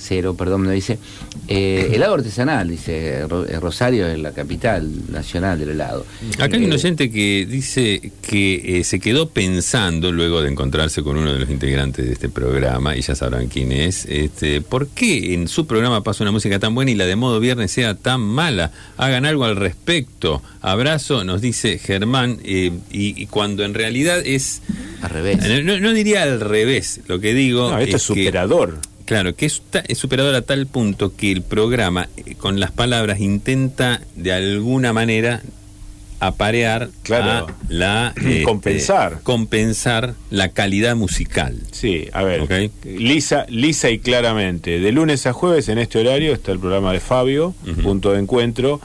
[0.04, 1.00] 060, perdón, me dice.
[1.48, 6.06] Eh, helado artesanal, dice eh, Rosario, es la capital nacional del helado.
[6.40, 11.02] Acá hay un Eh, oyente que dice que eh, se quedó pensando luego de encontrarse
[11.04, 14.88] con uno de los integrantes de este programa, y ya sabrán quién es, este, ¿por
[14.88, 17.96] qué en su programa pasa una música tan buena y la de modo viernes sea
[17.96, 18.72] tan mala?
[18.98, 20.42] Hagan algo al respecto.
[20.62, 24.62] Abrazo, nos dice Germán, eh, y, y cuando en realidad es...
[25.02, 25.38] Al revés.
[25.64, 27.70] No, no diría al revés, lo que digo...
[27.70, 28.80] No, esto es, superador.
[29.14, 33.20] Claro, que es, es superador a tal punto que el programa, eh, con las palabras,
[33.20, 35.44] intenta de alguna manera
[36.20, 37.48] aparear Claro.
[37.48, 39.20] a la este, Compensar.
[39.22, 41.60] compensar la calidad musical.
[41.72, 44.80] Sí, a ver, lisa, lisa y claramente.
[44.80, 47.54] De lunes a jueves en este horario está el programa de Fabio.
[47.84, 48.82] Punto de Encuentro,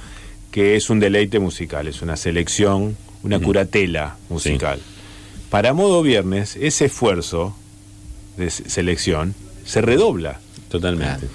[0.51, 4.79] que es un deleite musical, es una selección, una curatela musical.
[5.49, 7.57] Para modo viernes, ese esfuerzo
[8.37, 9.35] de se- selección
[9.69, 10.41] se redobla.
[10.71, 11.27] Totalmente.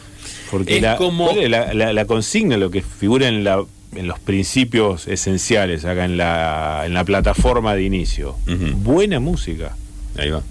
[0.51, 3.63] Porque Es la, como- ¿cuál es la, la- la consigna, lo que figura en, la,
[3.95, 8.35] en los principios esenciales, acá en la, en la plataforma de inicio,
[8.77, 9.75] buena música.
[10.17, 10.41] Ahí va.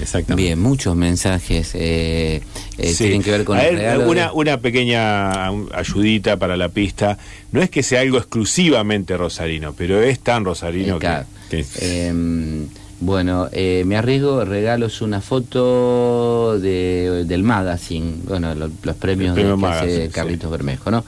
[0.00, 0.42] Exactamente.
[0.48, 2.42] Bien, muchos mensajes eh,
[2.78, 3.04] eh, Sí.
[3.04, 7.16] tienen que ver con A el ver, de- una, una pequeña ayudita para la pista.
[7.52, 11.26] No es que sea algo exclusivamente rosarino, pero es tan rosarino Eh, claro.
[11.48, 11.58] que.
[11.62, 12.66] Que- Eh,
[13.04, 19.34] bueno, eh, me arriesgo, regalo es una foto de, del magazine, bueno, lo- los premios
[19.34, 21.04] premio de Magazine, Carlitos Bermejo, ¿no?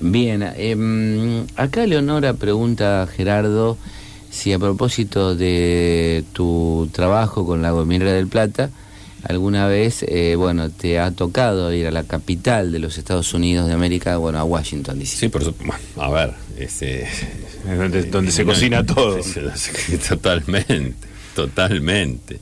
[0.00, 3.78] Bien, eh, acá Leonora pregunta a Gerardo
[4.30, 8.68] si a propósito de tu trabajo con la Minera del Plata,
[9.22, 13.66] alguna vez, eh, bueno, te ha tocado ir a la capital de los Estados Unidos
[13.66, 15.16] de América, bueno, a Washington, DC.
[15.16, 16.02] Sí, por supuesto.
[16.02, 17.04] A ver, este,
[17.68, 19.18] Es donde, donde se cocina todo.
[20.08, 20.94] Totalmente,
[21.36, 22.40] totalmente.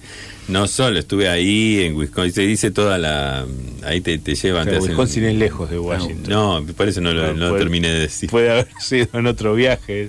[0.49, 3.45] No solo estuve ahí en Wisconsin, te dice toda la.
[3.83, 4.65] Ahí te, te llevan.
[4.65, 6.25] te Claro, hacen- Wisconsin es lejos de Washington.
[6.29, 8.31] No, por eso no lo no Puede- terminé de decir.
[8.31, 10.09] Puede haber sido en otro viaje.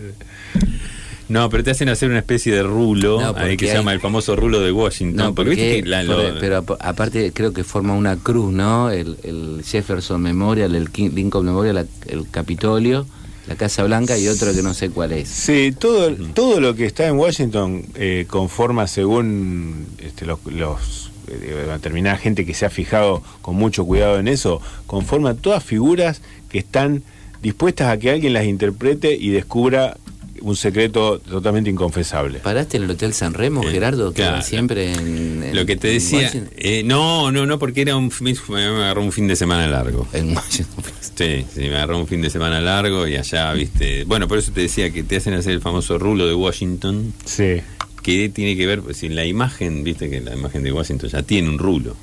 [1.28, 4.00] No, pero te hacen hacer una especie de rulo, No, ahí que se llama el
[4.00, 5.16] famoso rulo de Washington.
[5.16, 8.16] No, porque, porque, viste que la- lo- por- pero ap- aparte creo que forma una
[8.18, 8.92] cruz, ¿no?
[8.92, 13.08] El, el Jefferson Memorial, el King- Lincoln Memorial, el Capitolio,
[13.48, 15.30] la Casa Blanca y otro que no sé cuál es.
[15.30, 21.66] Sí, todo, todo lo que está en Washington eh, conforma según este, los, los, eh,
[21.72, 26.60] determinada gente que se ha fijado con mucho cuidado en eso, conforma todas figuras que
[26.60, 27.04] están
[27.42, 29.98] dispuestas a que alguien las interprete y descubra
[30.46, 32.40] un secreto totalmente inconfesable.
[32.40, 34.12] ¿Paraste en el Hotel San Remo, Eh, Gerardo?
[34.14, 34.42] Que claro.
[34.44, 36.50] siempre en, en- Lo que te decía, Washington?
[36.56, 40.08] eh, no, no, no, porque era un, fin- me agarró un fin de semana largo.
[40.14, 40.84] En Washington.
[41.16, 44.04] Sí, sí, me agarró un fin de semana largo y allá, viste.
[44.04, 47.62] Bueno, por eso te decía que te hacen hacer el famoso rulo de Washington, Sí.
[48.04, 51.24] que tiene que ver, pues, si la imagen, viste que la imagen de Washington ya
[51.24, 51.96] tiene un rulo.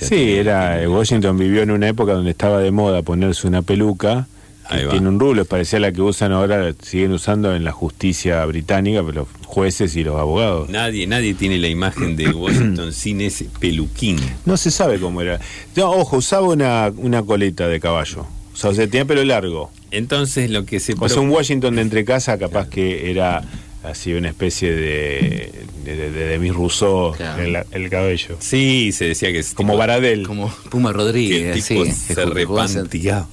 [0.00, 3.46] Ya Sí, tiene- era eh, Washington vivió en una época donde estaba de moda ponerse
[3.46, 4.26] una peluca
[4.68, 9.02] que tiene un rulo, parecía la que usan ahora, siguen usando en la justicia británica,
[9.04, 10.68] pero los jueces y los abogados.
[10.70, 14.18] Nadie, nadie tiene la imagen de Washington sin ese peluquín.
[14.46, 15.38] No se sabe cómo era.
[15.76, 18.26] No, ojo, usaba una, una coleta de caballo.
[18.52, 19.70] O sea, o sea, tenía pelo largo.
[19.90, 23.42] Entonces lo que se O sea, un Washington de entre casa capaz que era
[23.82, 25.52] así una especie de
[25.84, 27.42] de, de, de Demis Rousseau Claro.
[27.42, 28.36] el, el cabello.
[28.40, 30.26] Sí, se decía que es Como tipo- Baradel.
[30.26, 31.92] Como Puma que el Rodríguez, tipo sí.
[31.92, 33.28] se que jugó a ser- repantigaba.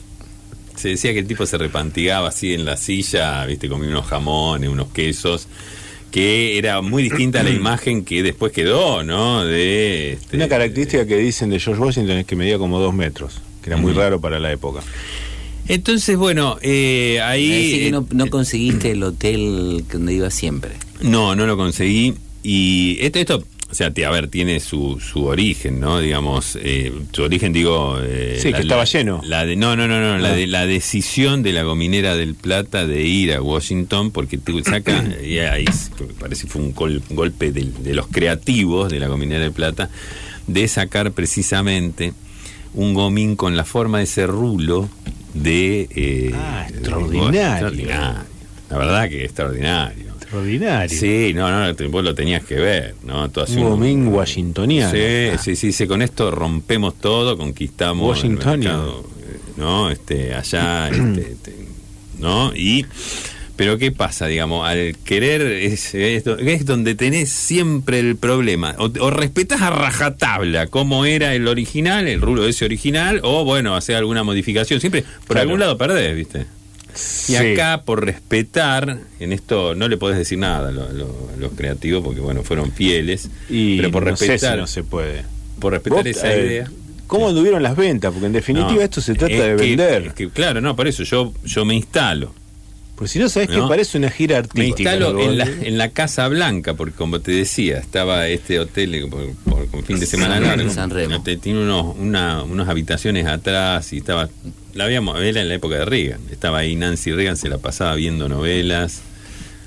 [0.82, 4.68] Se decía que el tipo se repantigaba así en la silla, viste, comía unos jamones,
[4.68, 5.48] unos quesos,
[6.10, 9.46] que era muy distinta a la imagen que después quedó, ¿no?
[9.46, 13.42] De este, Una característica que dicen de George Washington es que medía como dos metros,
[13.62, 14.82] que era muy raro para la época.
[15.68, 20.32] Entonces, bueno, eh, Me ahí decís que no, eh, no conseguiste el hotel donde iba
[20.32, 20.72] siempre.
[21.02, 22.16] No, no lo conseguí.
[22.42, 26.00] Y esto, esto o sea, a ver, tiene su, su origen, ¿no?
[26.00, 27.98] Digamos, eh, su origen, digo...
[28.04, 29.22] eh, Sí, que estaba lleno.
[29.24, 30.36] La de, no, no, no, no, la, Ah.
[30.36, 35.04] de, la decisión de la gominera del Plata de ir a Washington, porque tú saca,
[35.24, 35.66] y ahí
[36.20, 39.90] parece que fue un gol- golpe de, los creativos de la gominera del Plata,
[40.48, 42.14] de sacar precisamente
[42.74, 44.90] un gomín con la forma de ese rulo
[45.34, 45.88] de...
[45.96, 47.42] eh, Ah, extraordinario.
[47.42, 48.22] extraordinario.
[48.70, 50.11] La verdad que extraordinario.
[50.32, 50.98] Extraordinario.
[50.98, 53.26] Sí, no, no, te- vos lo tenías que ver, ¿no?
[53.26, 54.92] Un domingo washingtoniano.
[54.92, 55.38] Sí, Ah.
[55.38, 58.78] sí, sí, sí, con esto rompemos todo, conquistamos Washingtoniano.
[58.78, 59.90] mercado, eh, ¿no?
[59.92, 61.54] Este, allá, este, este,
[62.20, 62.54] ¿no?
[62.56, 62.86] Y,
[63.58, 64.66] pero ¿qué pasa, digamos?
[64.66, 68.74] Al querer, es, es es donde tenés siempre el problema.
[68.80, 73.76] O, o respetás a rajatabla como era el original, el rulo ese original, o bueno,
[73.76, 74.80] hacer alguna modificación.
[74.80, 75.42] Siempre, por Claro.
[75.42, 76.46] algún lado perdés, ¿viste?
[76.94, 77.36] Y Sí.
[77.36, 81.54] acá, por respetar, en esto no le podés decir nada a lo- lo- a los
[81.54, 83.30] creativos, porque bueno, fueron fieles.
[83.50, 85.24] Y pero por no sé si respetar, no se puede.
[85.60, 86.72] por respetar esa eh, idea.
[87.08, 88.12] ¿Cómo anduvieron las ventas?
[88.12, 90.08] Porque en definitiva No, esto se trata es de que- vender.
[90.08, 92.34] es que, claro, no, por eso yo, yo me instalo.
[92.96, 94.94] Porque si no sabes que parece una gira Me artística.
[94.94, 95.22] instalo ¿no?
[95.22, 99.28] en la, en la Casa Blanca, porque como te decía, estaba este hotel eh, por,
[99.50, 100.70] por- con fin de semana San- largo.
[100.70, 101.24] San Remo.
[101.24, 104.30] Tiene unos, una, unas habitaciones atrás y estaba.
[104.74, 106.22] La habíamos, era en la época de Reagan.
[106.32, 109.02] Estaba ahí Nancy Reagan, se la pasaba viendo novelas,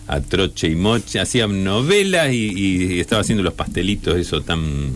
[0.06, 1.20] a troche y moche.
[1.20, 4.92] Hacía novelas y, y estaba haciendo los pastelitos, eso tan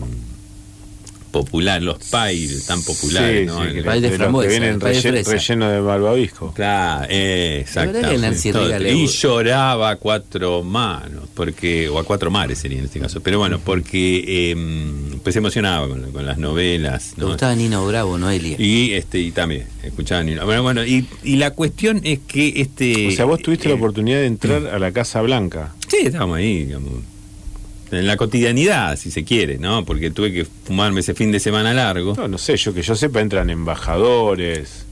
[1.29, 3.61] popular, los pies tan populares, Sí, ¿no?
[3.61, 6.53] sí, El- que, Pay de de los frambuesa, que vienen de relleno de malvavisco.
[6.53, 8.79] Claro, eh, que exactamente.
[8.79, 13.21] Le Y lloraba a cuatro manos, porque o a cuatro mares sería en este caso.
[13.21, 14.55] Pero bueno, porque eh,
[15.23, 17.13] pues se emocionaba con, con las novelas.
[17.17, 17.27] Le ¿no?
[17.29, 18.55] gustaba Nino Bravo, Noelia.
[18.59, 20.29] Y este y también escuchaban.
[20.29, 23.07] y- Bueno, bueno, y, y la cuestión es que este.
[23.07, 25.73] O sea, vos tuviste eh, la oportunidad de entrar a la Casa Blanca.
[25.87, 26.91] Sí, estábamos ahí, digamos.
[27.91, 29.83] En la cotidianidad, si se quiere, ¿no?
[29.85, 32.13] Porque tuve que fumarme ese fin de semana largo.
[32.15, 34.85] No, no sé, yo que yo sepa entran embajadores,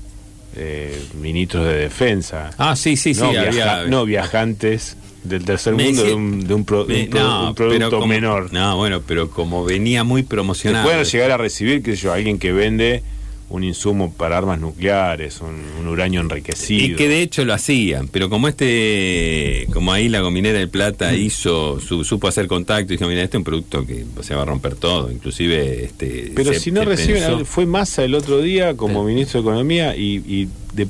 [0.55, 2.51] eh, ministros de defensa.
[2.57, 3.49] Ah, sí, sí, sí, había.
[3.49, 7.10] viaja- no viajantes del tercer Me mundo dice- de un, de un pro- de un
[7.10, 8.51] pro- no, un producto como- menor.
[8.53, 10.86] No, bueno, pero como venía muy promocionado.
[10.88, 13.03] pueden llegar a recibir, qué sé yo, alguien que vende
[13.49, 16.86] un insumo para armas nucleares, un, un uranio enriquecido.
[16.86, 21.12] Y que de hecho lo hacían, pero como este, como ahí la gominera del Plata
[21.12, 21.15] Mm.
[21.15, 24.41] hizo, su- supo hacer contacto y dijo, mira, este es un producto que se va
[24.41, 26.31] a romper todo, inclusive este.
[26.36, 29.95] Pero se- si no reciben, pensó- fue Massa el otro día como ministro de Economía
[29.95, 30.88] y, y de-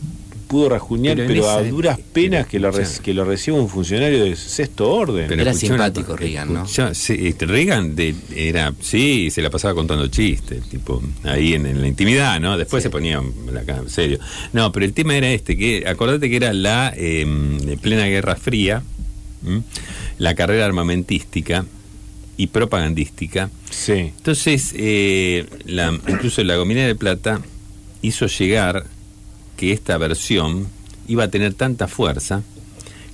[0.47, 4.35] pudo rajuñar, Pero a duras penas que lo, reci- que lo reciba un funcionario de
[4.35, 5.25] sexto orden.
[5.27, 6.65] Pero Era simpático Reagan, ¿no?
[6.67, 11.81] sí, este, Reagan de- era, sí, se la pasaba contando chistes, tipo, ahí en, en
[11.81, 12.57] la intimidad, ¿no?
[12.57, 14.19] Después se ponía la cara en serio.
[14.53, 17.25] No, pero el tema era este, que acordate que era la eh,
[17.63, 18.83] de plena Guerra Fría,
[19.45, 19.61] ¿m?
[20.17, 21.65] la carrera armamentística
[22.37, 23.49] y propagandística.
[23.69, 23.93] Sí.
[24.17, 27.41] Entonces, eh, la, incluso la Gominera de Plata
[28.01, 28.85] hizo llegar
[29.57, 30.67] que esta versión
[31.07, 32.43] iba a tener tanta fuerza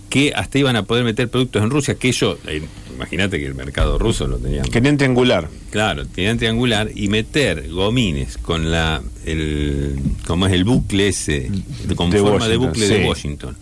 [0.09, 2.61] que hasta iban a poder meter productos en Rusia, que ellos, eh,
[2.93, 5.49] imagínate que el mercado ruso lo tenían, Querían triangular.
[5.71, 11.49] claro, tenían triangular, y meter gomines con la, el, como es el bucle ese,
[11.95, 12.93] con De forma de bucle sí.
[12.93, 13.57] de Washington.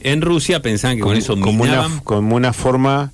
[0.00, 3.10] En Rusia pensaban que con, eso como, minaban una, como una forma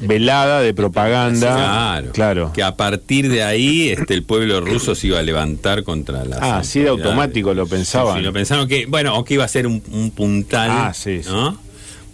[0.00, 1.54] velada de propaganda.
[1.54, 2.52] Claro, Claro.
[2.54, 6.40] Que a partir de ahí este, el pueblo ruso se iba a levantar contra las.
[6.42, 8.14] Ah, así de automático lo pensaban.
[8.14, 10.70] Sí, sí, lo pensaron que, bueno, o que iba a ser un, un puntal.
[10.70, 11.28] Ah, sí, sí.
[11.30, 11.64] ¿no?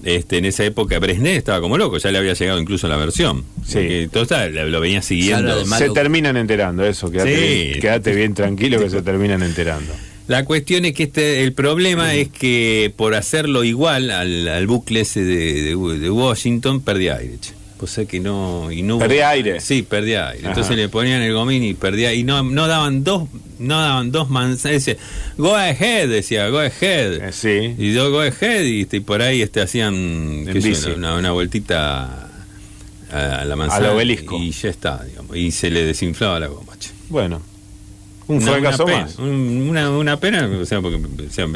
[0.05, 3.45] este, en esa época Bresnet estaba como loco, ya le había llegado incluso la versión.
[3.65, 4.09] Sí.
[4.13, 5.65] Todo está- lo venía siguiendo.
[5.65, 7.65] Se terminan enterando, eso, quédate, Sí.
[7.69, 9.93] bien, quédate bien tranquilo que se terminan enterando.
[10.27, 15.01] La cuestión es que este, el problema es que por hacerlo igual al, al bucle
[15.03, 17.39] ese de, de- de Washington, perdí aire.
[17.41, 17.53] che.
[17.83, 18.71] O sea que no...
[18.71, 19.61] Y no ¿Perdía aire?
[19.61, 20.47] Sí, perdía aire.
[20.49, 22.15] Entonces le ponían el gomín y perdía...
[22.15, 23.29] Y no, no daban dos
[23.63, 24.85] no daban dos manzanas.
[24.85, 24.97] Decía,
[25.39, 27.29] go ahead, decía, go ahead.
[27.29, 27.75] Eh, sí.
[27.79, 32.29] Y yo go ahead y, este, por ahí este, hacían yo, una, una vueltita
[33.11, 33.89] a, la manzana.
[33.89, 34.37] Al obelisco.
[34.37, 35.37] Y ya está, digamos.
[35.37, 36.73] Y se le desinflaba la goma.
[36.79, 36.91] che.
[37.09, 37.41] Bueno,
[38.27, 39.19] un Una- fracaso una pena, más.
[39.19, 41.47] un- Una, una pena, o sea, porque o sea,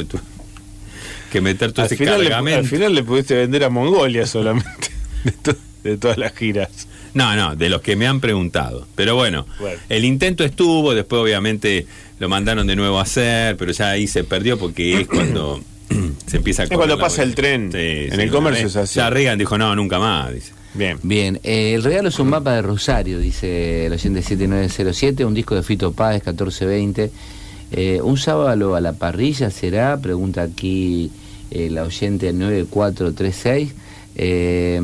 [1.30, 2.60] que meter todo Al ese final, le, cargamento.
[2.60, 4.90] al final le pudiste vender a Mongolia solamente
[5.86, 6.88] de, to- de todas las giras.
[7.14, 8.86] No, no, de los que me han preguntado.
[8.94, 9.78] Pero bueno, Bueno.
[9.88, 11.86] el intento estuvo, después obviamente
[12.18, 15.60] lo mandaron de nuevo a hacer, pero ya ahí se perdió porque es cuando
[16.26, 17.70] se empieza a Es cuando pasa el tren.
[17.74, 18.96] En el comercio es así.
[18.96, 20.52] Ya Reagan dijo, no, nunca más, dice.
[20.74, 20.98] Bien.
[21.02, 25.54] Bien, eh, el regalo es un mapa de Rosario, dice el oyente 7907, un disco
[25.54, 27.10] de Fito Páez 1420.
[27.72, 29.96] Eh, ¿Un sábado a la parrilla será?
[29.96, 31.10] Pregunta aquí
[31.50, 33.72] eh, la oyente 9436.
[34.18, 34.76] Eh,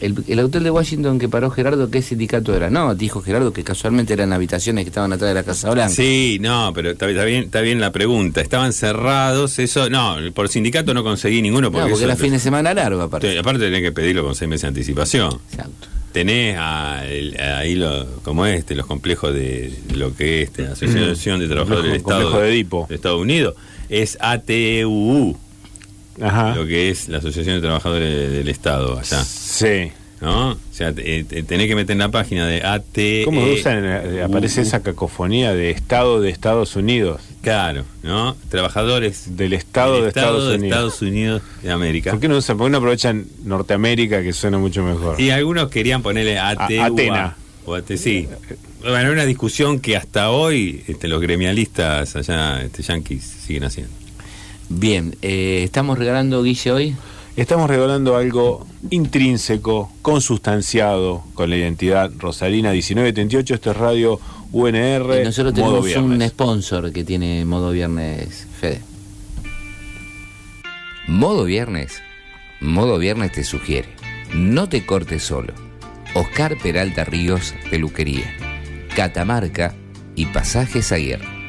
[0.00, 2.70] el, el hotel de Washington que paró Gerardo, ¿qué sindicato era?
[2.70, 5.94] No, dijo Gerardo que casualmente eran habitaciones que estaban atrás de la Casa Blanca.
[5.94, 8.40] Sí, no, pero está, está bien, está bien la pregunta.
[8.40, 12.32] Estaban cerrados, eso, no, por sindicato no conseguí ninguno No, porque, porque eso- era fin
[12.32, 13.38] de semana largo aparte.
[13.38, 15.38] aparte tenés que pedirlo con seis meses de anticipación.
[15.50, 15.88] Exacto.
[16.12, 20.72] tenés a- el- ahí lo, como este, los complejos de lo que es este, la
[20.72, 22.84] Asociación de Trabajadores del Estado de Edipo.
[22.88, 23.54] de Estados Unidos,
[23.88, 25.38] es ATUU,
[26.20, 26.54] Ajá.
[26.54, 29.90] lo que es la Asociación de Trabajadores del Estado allá, Sí.
[30.20, 30.50] ¿no?
[30.52, 33.82] O sea, te- te- tenés que meter en la página de AT ¿Cómo usan?
[33.84, 37.20] eh, Aparece esa cacofonía de Estado de Estados Unidos.
[37.42, 38.36] Claro, ¿no?
[38.50, 40.64] Trabajadores Del Estado del de Estados de Unidos.
[40.76, 42.10] Estados Unidos de América.
[42.12, 42.56] ¿Por qué no usan?
[42.56, 45.20] ¿Por qué no aprovechan Norteamérica que suena mucho mejor?
[45.20, 46.84] Y algunos querían ponerle ATUA.
[46.86, 47.36] Atena.
[47.64, 48.28] O AT, sí.
[48.80, 53.92] Bueno, una discusión que hasta hoy este, los gremialistas allá, este, yanquis, siguen haciendo.
[54.74, 56.96] Bien, eh, estamos regalando, Guille, hoy.
[57.36, 63.54] Estamos regalando algo intrínseco, consustanciado con la identidad rosarina 1938.
[63.54, 65.20] Esto es Radio UNR.
[65.20, 66.30] Y nosotros modo tenemos un viernes.
[66.30, 68.80] sponsor que tiene modo viernes, Fede.
[71.06, 72.00] Modo Viernes.
[72.60, 73.88] Modo Viernes te sugiere.
[74.34, 75.52] No te cortes solo.
[76.14, 78.34] Oscar Peralta Ríos, Peluquería.
[78.94, 79.74] Catamarca
[80.14, 81.26] y Pasajes Aguirre.
[81.26, 81.41] ¿Por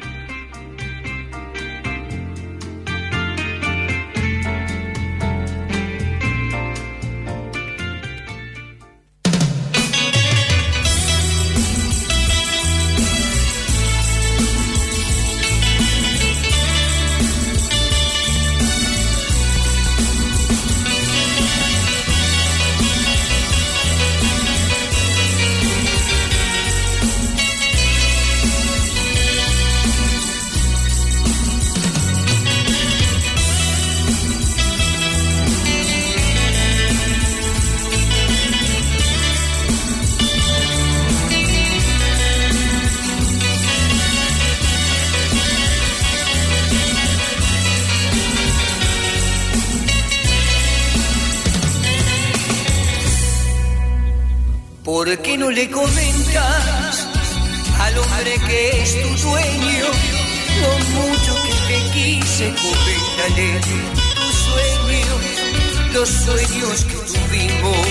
[66.04, 67.86] los sueños que tuvimos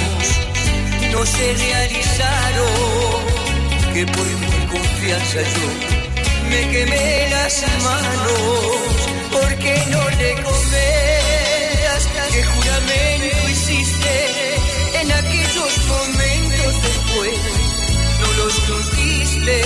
[1.11, 3.23] no se realizaron.
[3.91, 5.67] Que por mi confianza yo
[6.49, 8.95] me quemé las manos.
[9.31, 12.01] ¿Por qué no le comentas
[12.31, 14.15] que juramento hiciste
[15.01, 17.37] en aquellos momentos después?
[18.21, 19.57] No los cumpliste.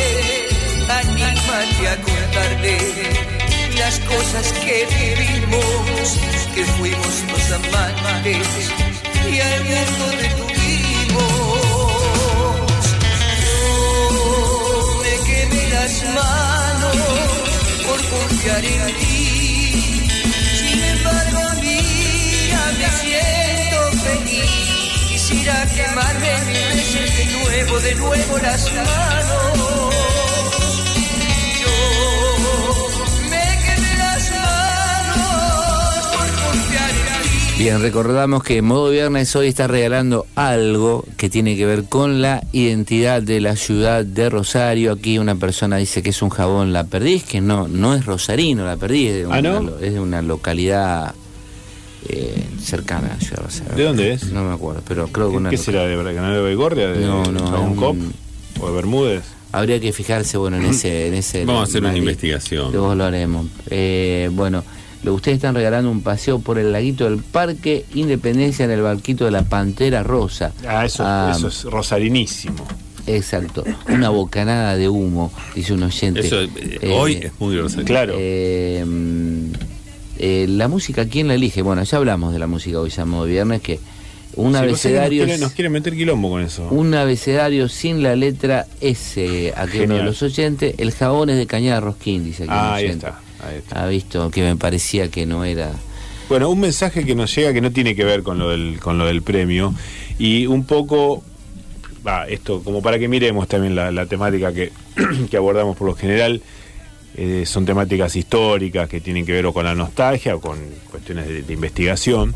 [0.90, 3.37] Anímate a contarle
[3.88, 6.20] las cosas que vivimos,
[6.54, 8.48] que fuimos los amantes
[9.32, 11.22] y al mundo detuvimos.
[14.12, 14.24] Yo
[15.04, 16.98] me quemé las manos
[17.86, 20.10] por confiar en ti.
[20.60, 25.08] Sin embargo, mira, me siento feliz.
[25.08, 26.34] Quisiera quemarme
[27.20, 30.17] de nuevo, de nuevo las manos.
[37.58, 42.44] Bien, recordamos que Modo Viernes hoy está regalando algo que tiene que ver con la
[42.52, 44.92] identidad de la ciudad de Rosario.
[44.92, 48.64] Aquí una persona dice que es un jabón La Perdiz, que no, no es rosarino
[48.64, 49.60] La Perdiz, es de una, ¿Ah, no?
[49.64, 51.16] lo- es de una localidad
[52.08, 53.76] eh, cercana a la ciudad de Rosario.
[53.76, 54.32] ¿De dónde es?
[54.32, 55.82] No me acuerdo, pero creo que una ¿Qué será?
[55.88, 56.88] ¿De Canal de Baigorria?
[56.90, 57.92] ¿De No, no, es Cop?
[57.96, 58.14] un-
[58.62, 59.24] ¿O de Bermúdez?
[59.52, 61.08] Habría que fijarse, bueno, en ese...
[61.08, 62.72] En ese Vamos a hacer una investigación.
[62.72, 63.48] Luego lo haremos.
[63.70, 64.64] Eh, bueno,
[65.06, 69.32] ustedes están regalando un paseo por el laguito del Parque Independencia en el barquito de
[69.32, 70.52] la Pantera Rosa.
[70.68, 72.66] Ah, eso, Ah, eso es rosarinísimo.
[73.06, 73.64] Exacto.
[73.90, 76.20] Una bocanada de humo, dice un oyente.
[76.20, 76.50] Eso eh,
[76.82, 77.86] Eh, hoy es muy grosero.
[77.86, 78.16] Claro.
[78.18, 79.52] Eh, mm,
[80.20, 81.62] eh, la música, ¿quién la elige?
[81.62, 83.80] Bueno, ya hablamos de la música hoy, ya modo viernes, que
[84.36, 85.22] un Sí, abecedario...
[85.24, 86.68] Nos quiere, nos quiere meter quilombo con eso.
[86.70, 90.76] Un abecedario sin la letra S, aquí uno de los oyentes.
[90.78, 92.52] El jabón es de cañada rosquín, dice aquí.
[92.54, 93.22] Ah, ahí está.
[93.72, 95.72] Ha visto que me parecía que no era.
[96.30, 98.98] Bueno, un mensaje que nos llega que no tiene que ver con lo del, con
[98.98, 99.74] lo del premio
[100.20, 101.24] y un poco,
[102.06, 104.72] va, esto como para que miremos también la, la temática que,
[105.30, 106.42] que abordamos por lo general,
[107.16, 110.60] eh, son temáticas históricas que tienen que ver o con la nostalgia o con
[110.92, 112.36] cuestiones de, de investigación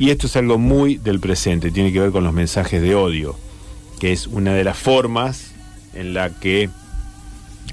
[0.00, 3.36] y esto es algo muy del presente, tiene que ver con los mensajes de odio,
[4.00, 5.52] que es una de las formas
[5.92, 6.70] en la que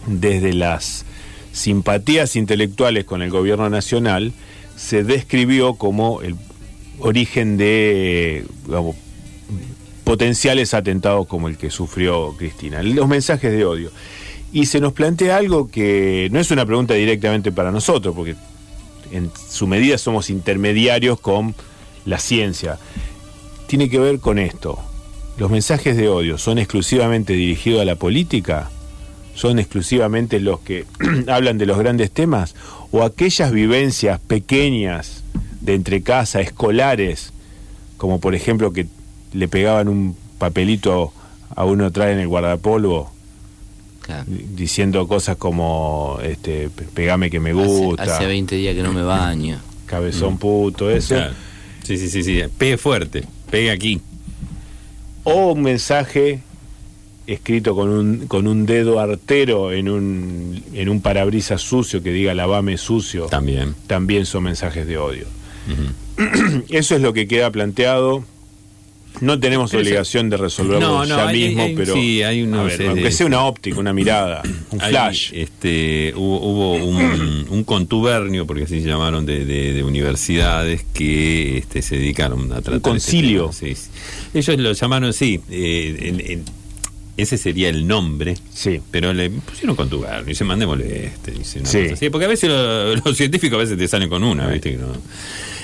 [0.07, 1.05] desde las
[1.57, 4.31] simpatías intelectuales con el gobierno nacional
[4.75, 6.35] se describió como el
[6.99, 8.95] origen de digamos,
[10.03, 13.91] potenciales atentados como el que sufrió Cristina, los mensajes de odio.
[14.53, 18.35] Y se nos plantea algo que no es una pregunta directamente para nosotros, porque
[19.11, 21.55] en su medida somos intermediarios con
[22.05, 22.77] la ciencia.
[23.67, 24.79] Tiene que ver con esto.
[25.37, 28.69] ¿Los mensajes de odio son exclusivamente dirigidos a la política?
[29.37, 30.85] ¿Son exclusivamente los que
[31.27, 32.55] hablan de los grandes temas?
[32.91, 35.23] ¿O aquellas vivencias pequeñas
[35.61, 37.31] de entre casa, escolares,
[37.97, 38.87] como por ejemplo que
[39.33, 41.13] le pegaban un papelito
[41.55, 43.11] a uno trae en el guardapolvo?
[44.01, 44.23] Claro.
[44.27, 48.93] diciendo cosas como este pe- pegame que me Hace, gusta, hace 20 días que no
[48.93, 49.59] me baño.
[49.85, 51.15] cabezón puto, eso.
[51.15, 51.33] Claro.
[51.83, 52.41] Sí, sí, sí, sí.
[52.57, 53.25] Pegue fuerte.
[53.51, 53.99] Pegue aquí.
[55.25, 56.39] O un mensaje
[57.27, 62.33] escrito con un, con un dedo artero en un, en un parabrisas sucio que diga
[62.33, 63.25] lavame sucio.
[63.25, 63.75] También.
[63.87, 65.25] También son mensajes de odio.
[66.69, 68.23] Eso es lo que queda planteado.
[69.19, 72.43] No tenemos Pero obligación de resolverlo No, no, ya hay- mismo, hay- pero sí, hay
[72.43, 75.31] unos, a ver, eh, aunque sea una óptica, una mirada, un Hay, flash.
[75.33, 81.57] este, hubo, hubo un, un contubernio, porque así se llamaron, de, de- de universidades que
[81.57, 82.75] este, se dedicaron a tratar.
[82.75, 83.41] este concilio.
[83.49, 83.89] tema, sí, sí.
[84.35, 86.45] Ellos lo llamaron, sí, eh, en- en-
[87.17, 88.79] ese sería el nombre, Sí.
[88.91, 91.43] pero le pusieron contubernio y se mandémosle este.
[91.43, 91.59] Sí.
[91.91, 94.71] así, porque a veces lo- los científicos a veces te salen con una, ¿viste?
[94.71, 94.87] que no.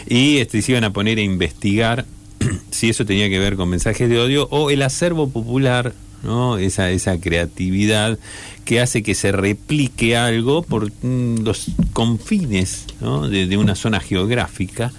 [0.08, 2.06] Y este, se iban a poner a investigar
[2.72, 5.94] si eso tenía que ver con mensajes de odio o el acervo popular,
[6.24, 6.58] ¿no?
[6.58, 8.18] Esa, esa creatividad
[8.66, 13.28] que hace que se replique algo por mm, los confines ¿no?
[13.30, 14.92] de, de una zona geográfica.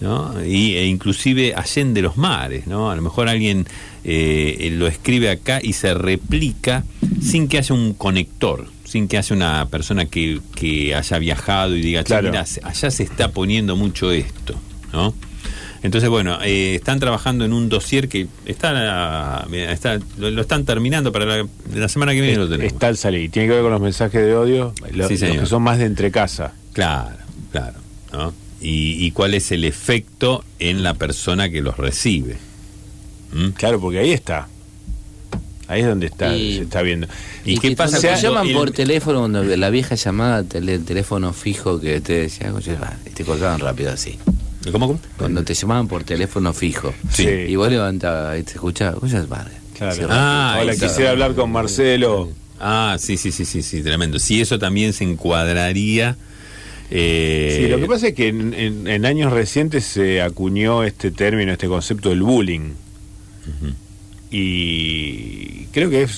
[0.00, 0.44] ¿no?
[0.44, 2.90] Y, e inclusive allende los mares, ¿no?
[2.90, 3.66] A lo mejor alguien
[4.04, 6.84] eh, lo escribe acá y se replica
[7.22, 11.82] sin que haya un conector, sin que haya una persona que, que haya viajado y
[11.82, 12.28] diga, "Che, Claro.
[12.30, 14.54] mira, allá se está poniendo mucho esto,
[14.92, 15.14] ¿no?
[15.84, 21.10] Entonces, bueno, eh, están trabajando en un dossier que está, está lo, lo están terminando
[21.10, 22.72] para la, la semana que viene lo tenemos.
[22.72, 23.30] Está al salir.
[23.32, 25.86] Tiene que ver con los mensajes de odio, lo- Sí, los que son más de
[25.86, 26.52] entre casa.
[26.72, 27.16] Claro,
[27.50, 27.78] claro,
[28.12, 28.32] ¿no?
[28.60, 32.36] Y, y cuál es el efecto en la persona que los recibe.
[33.32, 33.48] ¿Mm?
[33.50, 34.48] Claro, porque ahí está.
[35.68, 37.06] Ahí es donde está, Y- se está viendo.
[37.44, 40.78] ¿Y qué pasa cuando te cuando llaman el- por teléfono, cuando la vieja llamada, tele-
[40.80, 44.18] teléfono fijo que te decía, "Oye, va", y te colgaban rápido así.
[44.70, 45.00] ¿Cómo, cómo?
[45.16, 46.92] Cuando te llamaban por teléfono fijo.
[47.10, 47.26] Sí.
[47.26, 50.06] Y vos levantabas y te escuchabas, "Oye, va", Claro.
[50.10, 50.58] Ah.
[50.60, 50.86] Hola, está.
[50.88, 52.28] quisiera hablar con Marcelo.
[52.60, 54.18] Ah, sí, sí, sí, sí, sí, tremendo.
[54.20, 56.16] Si eso también se encuadraría.
[56.94, 61.10] eh, Sí, lo que pasa es que en, en- en años recientes se acuñó este
[61.10, 62.72] término, este concepto del bullying.
[64.30, 66.08] Y creo que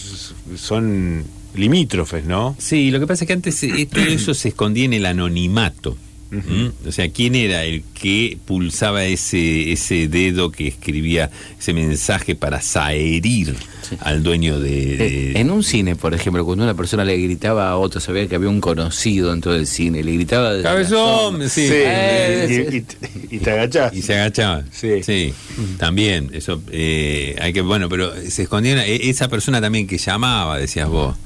[0.56, 2.56] son limítrofes, ¿no?
[2.58, 5.96] Sí, lo que pasa es que antes eh, todo eso se escondía en el anonimato.
[6.42, 6.88] ¿Mm?
[6.88, 12.60] O sea, ¿quién era el que pulsaba ese, ese dedo que escribía ese mensaje para
[12.60, 13.54] saherir
[13.88, 13.96] Sí.
[14.00, 14.96] al dueño de...
[14.96, 18.26] de- Eh, En un cine, por ejemplo, cuando una persona le gritaba a otro, sabía
[18.26, 21.68] que había un conocido dentro del cine, le gritaba desde Cabezón, sí.
[21.70, 22.76] Eh, y, sí.
[22.78, 23.94] y te- y te agachás.
[23.94, 24.64] Y se agachaba.
[24.72, 25.34] Sí.
[25.78, 30.58] También, eso, eh, hay que, bueno, pero se escondía eh, esa persona también que llamaba,
[30.58, 31.16] decías vos,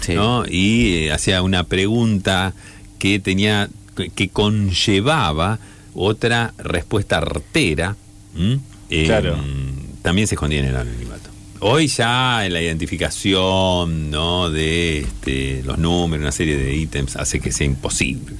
[0.00, 0.14] Sí.
[0.14, 0.44] ¿no?
[0.48, 2.52] Y eh, hacía una pregunta
[2.98, 3.68] que tenía,
[4.14, 5.58] que, conllevaba
[5.94, 7.96] otra respuesta artera.
[8.90, 9.36] Eh, Claro.
[10.02, 11.28] También se escondía en el anonimato.
[11.60, 14.48] Hoy ya en la identificación ¿no?
[14.50, 18.36] de este, los números, una serie de ítems, hace que sea imposible.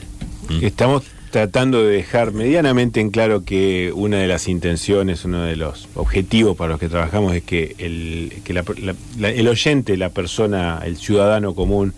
[0.62, 5.88] Estamos tratando de dejar medianamente en claro que una de las intenciones, uno de los
[5.94, 10.08] objetivos para los que trabajamos es que el, que la- la- la- el oyente, la
[10.10, 11.92] persona, el ciudadano común,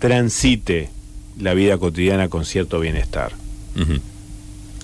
[0.00, 0.88] transite
[1.38, 3.32] la vida cotidiana con cierto bienestar.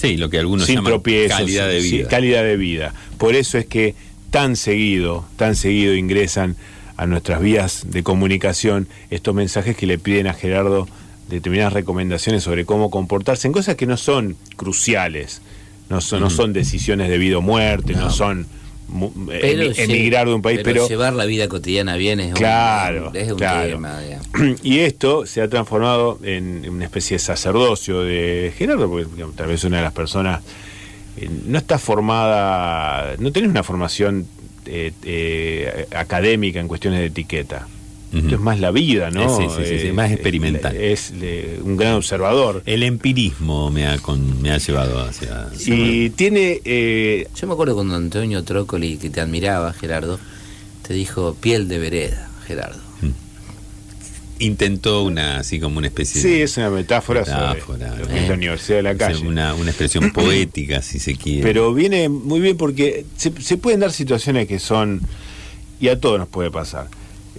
[0.00, 2.08] Sí, lo que algunos sin llaman tropiezos, calidad de sí, vida.
[2.08, 2.94] calidad de vida.
[3.18, 3.94] Por eso es que
[4.30, 6.56] tan seguido, tan seguido ingresan
[6.96, 10.88] a nuestras vías de comunicación estos mensajes que le piden a Gerardo
[11.28, 15.42] determinadas recomendaciones sobre cómo comportarse en cosas que no son cruciales,
[15.88, 18.46] no son, no son decisiones de vida o muerte, no, son
[18.92, 22.32] Pero emi- sí, emigrar de un país, pero, llevar la vida cotidiana bien es un-
[22.34, 23.68] Claro, es un claro.
[23.70, 24.00] tema.
[24.00, 24.26] digamos.
[24.62, 29.46] y esto se ha transformado en una especie de sacerdocio de Gerardo, porque digamos, tal
[29.48, 30.40] vez una de las personas
[31.16, 34.26] eh, no está formada, no tenés una formación
[34.66, 37.66] eh, eh, académica en cuestiones de etiqueta.
[38.12, 39.36] Es más la vida, ¿no?
[39.36, 40.76] Sí, sí, sí, sí, más experimental.
[40.76, 42.62] Es, eh, un gran observador.
[42.66, 45.48] El empirismo me ha, con- me ha Llevado hacia...
[45.66, 50.18] Y tiene eh, Yo me acuerdo cuando Antonio Trócoli, que te admiraba, Gerardo,
[50.86, 52.80] te dijo piel de vereda, Gerardo.
[54.38, 56.42] Intentó una, así como una especie Sí, de...
[56.44, 58.22] es una metáfora, Metáfora, sobre lo que eh.
[58.22, 59.26] es la Universidad de la Calle.
[59.28, 61.42] Una, una expresión poética, si se quiere.
[61.42, 65.02] Pero viene muy bien porque se, se pueden dar situaciones que son,
[65.78, 66.86] y a todos nos puede pasar,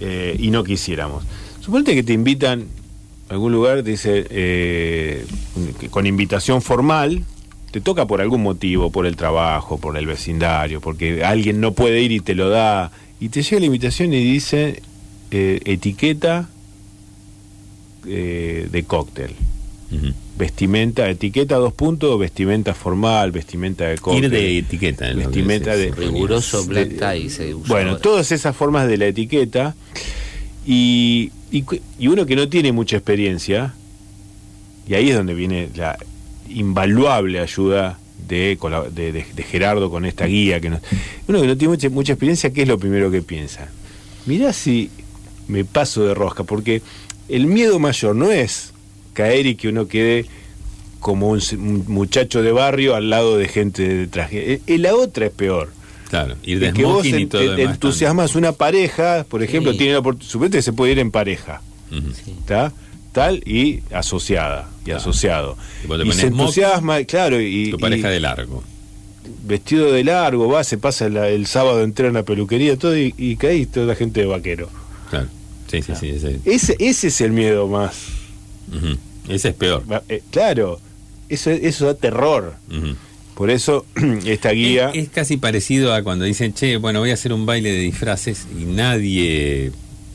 [0.02, 1.24] eh, y no quisiéramos.
[1.60, 2.66] Suponete que te invitan
[3.28, 5.24] a algún lugar, dice, eh,
[5.90, 7.24] con invitación formal,
[7.70, 12.02] te toca por algún motivo, por el trabajo, por el vecindario, porque alguien no puede
[12.02, 12.90] ir y te lo da,
[13.20, 14.82] y te llega la invitación y dice
[15.30, 16.48] eh, etiqueta
[18.06, 19.30] eh, de cóctel.
[19.90, 20.12] Ujú.
[20.42, 24.24] Vestimenta, etiqueta dos puntos, vestimenta formal, vestimenta de cóctel.
[24.24, 25.06] Ir de etiqueta.
[25.08, 25.92] que vestimenta de.
[25.92, 28.02] Riguroso black tie se usa Bueno, ahora.
[28.02, 29.76] todas esas formas de la etiqueta
[30.66, 31.64] y, y,
[31.96, 33.72] y uno que no tiene mucha experiencia,
[34.88, 35.96] y ahí es donde viene la
[36.48, 40.58] invaluable ayuda de, cola- de, de- de Gerardo con esta guía.
[40.60, 40.80] que nos-
[41.28, 43.68] Uno que no tiene mucha, mucha experiencia, ¿qué es lo primero que piensa?
[44.26, 44.90] Mirá si
[45.46, 46.82] me paso de rosca, porque
[47.28, 48.71] el miedo mayor no es
[49.12, 50.26] caer y que uno quede
[51.00, 54.54] como un, se- un muchacho de barrio al lado de gente de traje.
[54.54, 55.70] Eh, eh, la otra es peor.
[56.10, 59.42] Claro, ir de Es que vos smoking y en- todo en- entusiasmas una pareja, por
[59.42, 59.78] ejemplo, Sí.
[59.78, 61.60] tiene la oportunidad, que se puede ir en pareja.
[61.90, 62.32] Sí.
[62.40, 62.72] ¿está?
[63.12, 65.00] Tal y asociada y Claro.
[65.00, 65.56] asociado.
[65.82, 68.62] Y Y pones se entusiasma, claro, y, Tu pareja y de largo.
[69.44, 73.14] vestido de largo, va, se pasa la- el sábado entero en la peluquería, todo, y,
[73.18, 74.68] y caí toda la gente de vaquero.
[75.10, 75.28] Claro.
[75.70, 76.08] Sí, sí, sí.
[76.10, 77.94] Ese, Ese, ese es el miedo más.
[79.28, 79.82] Ese es peor.
[80.08, 80.80] Eh, claro,
[81.28, 82.54] eso, eso da terror.
[83.34, 83.86] Por eso
[84.26, 84.90] esta guía...
[84.90, 87.78] Es, es casi parecido a cuando dicen, che, bueno, voy a hacer un baile de
[87.78, 89.72] disfraces y nadie,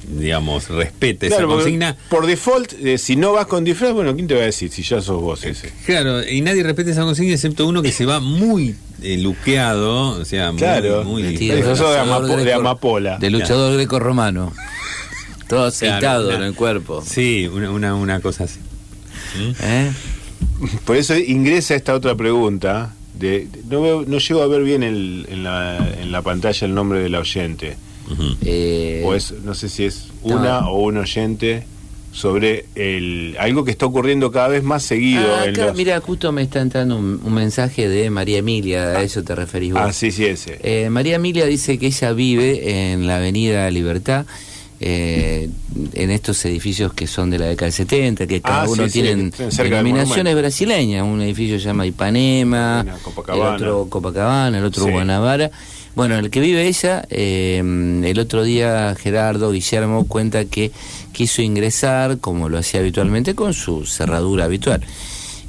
[0.08, 1.98] digamos, respete Claro, esa consigna.
[2.10, 4.84] por default, eh, si no vas con disfraz, bueno, ¿quién te va a decir si
[4.84, 5.72] ya sos vos ese?
[5.86, 10.26] Claro, y nadie respeta esa consigna excepto uno que se va muy eh, luqueado, o
[10.26, 11.04] sea, muy, Claro.
[11.04, 11.24] muy...
[11.24, 13.18] Sos de, amapo- de greco- amapola.
[13.18, 14.54] De luchador greco-romano.
[15.48, 17.04] Todo aceitado una- en el cuerpo.
[17.06, 18.60] Sí, una, una, una cosa así.
[19.62, 19.92] ¿Eh?
[20.86, 22.94] Por eso ingresa esta otra pregunta.
[23.18, 26.68] De, de- no, veo- no llego a ver bien el- en, la, en la pantalla
[26.68, 27.76] el nombre del oyente.
[28.46, 30.70] Eh, O es, no sé si es una no.
[30.72, 31.66] o un oyente
[32.14, 35.36] sobre el algo que está ocurriendo cada vez más seguido.
[35.36, 38.84] ah, en acá, los- mira, justo me está entrando un, un mensaje de María Emilia,
[38.98, 39.82] a eso te referís vos.
[39.84, 40.58] Ah, sí, sí, ese.
[40.64, 44.26] Eh, María Emilia dice que ella vive en la Avenida Libertad,
[44.80, 45.50] eh,
[45.94, 48.92] en estos edificios que son de la década del 70, que cada Ah, uno sí,
[48.94, 51.04] tienen denominaciones brasileñas.
[51.04, 53.56] Un edificio se llama Ipanema, Copacabana.
[53.58, 54.92] el otro Copacabana, el otro Sí.
[54.92, 55.50] Guanabara.
[55.96, 57.58] Bueno, el que vive ella, eh,
[58.06, 60.72] el otro día Gerardo Guillermo cuenta que
[61.12, 64.82] quiso ingresar, como lo hacía habitualmente, con su cerradura habitual.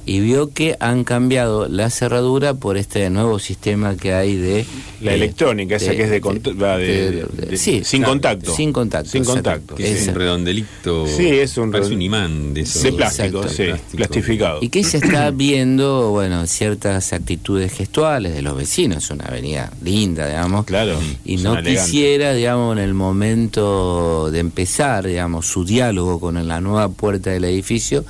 [0.09, 4.65] Y vio que han cambiado la cerradura por este nuevo sistema que hay de...
[5.03, 8.55] La eh, electrónica, esa que es de cont- de- de- de- sí, sin claro, contacto.
[8.55, 9.11] Sin contacto.
[9.11, 9.75] Sin contacto.
[9.75, 11.07] Que es un redondelito.
[11.07, 12.83] Sí, es un Parece redon- un imán de esos.
[12.85, 13.49] de plástico, Exacto.
[13.55, 13.97] sí, Plástico.
[13.97, 14.59] plastificado.
[14.63, 20.27] Y que se está viendo, bueno, ciertas actitudes gestuales de los vecinos, una avenida linda,
[20.27, 20.65] digamos.
[20.65, 20.99] Claro.
[21.27, 26.89] Y no quisiera, digamos, en el momento de empezar, digamos, su diálogo con la nueva
[26.89, 28.07] puerta del edificio,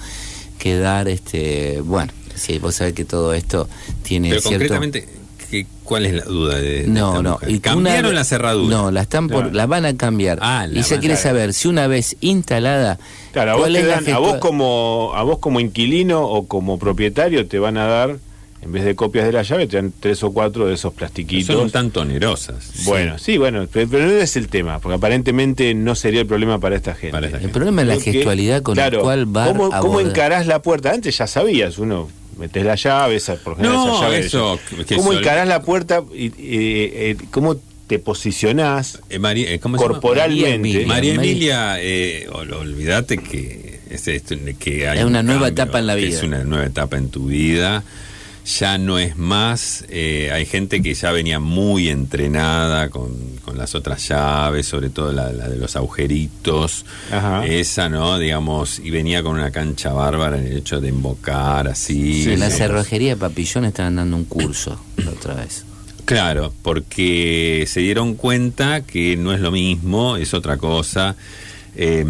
[0.73, 3.69] quedar, este, bueno, sí, vos sabés que todo esto
[4.03, 4.59] tiene Pero cierto...
[4.59, 5.09] concretamente,
[5.51, 7.39] ¿qué- ¿cuál es la duda de, de No, no.
[7.47, 8.77] y ¿Cambiaron una- la cerradura?
[8.77, 9.55] No, la están por, Claro.
[9.57, 10.39] la van a cambiar.
[10.43, 12.99] Ah, la y se van a- quiere saber si una vez instalada,
[13.33, 16.79] Claro, a vos, ¿cuál te dan- a vos como a vos como inquilino o como
[16.79, 18.19] propietario te van a dar
[18.61, 21.55] en vez de copias de la llave, te dan tres o cuatro de esos plastiquitos.
[21.55, 22.73] Son un tanto onerosas.
[22.85, 26.59] Bueno, sí, bueno, pero, pero no es el tema, porque aparentemente no sería el problema
[26.59, 27.13] para esta gente.
[27.13, 27.55] Para esta El gente.
[27.55, 30.91] problema es la gestualidad con claro, la cual va ¿cómo, a ¿Cómo encarás la puerta?
[30.93, 34.19] Antes ya sabías, uno metes la llave, esa, por ejemplo, No, esa llave.
[34.21, 37.57] eso, que ¿Cómo sol- encarás la puerta y eh, eh, cómo
[37.87, 40.59] te posicionás Eh, María- eh, corporalmente?
[40.59, 45.23] María María María- Emilia, eh, ol- olvídate que es, esto, que hay Es un una
[45.23, 46.09] nueva cambio, etapa en la vida.
[46.09, 47.83] Es una nueva etapa en tu vida.
[48.59, 49.85] Ya no es más.
[49.91, 53.11] eh, hay gente que ya venía muy entrenada con,
[53.45, 56.87] con las otras llaves, sobre todo la, la de los agujeritos.
[57.13, 57.45] Ajá.
[57.45, 58.19] Esa, ¿no?
[58.19, 62.25] Digamos, y venía con una cancha bárbara en el hecho de invocar así.
[62.33, 65.65] en la cerrojería de Papillón estaban dando un curso la otra vez.
[66.07, 71.17] Claro, porque se dieron cuenta que no es lo mismo, es otra cosa.
[71.77, 72.03] eh,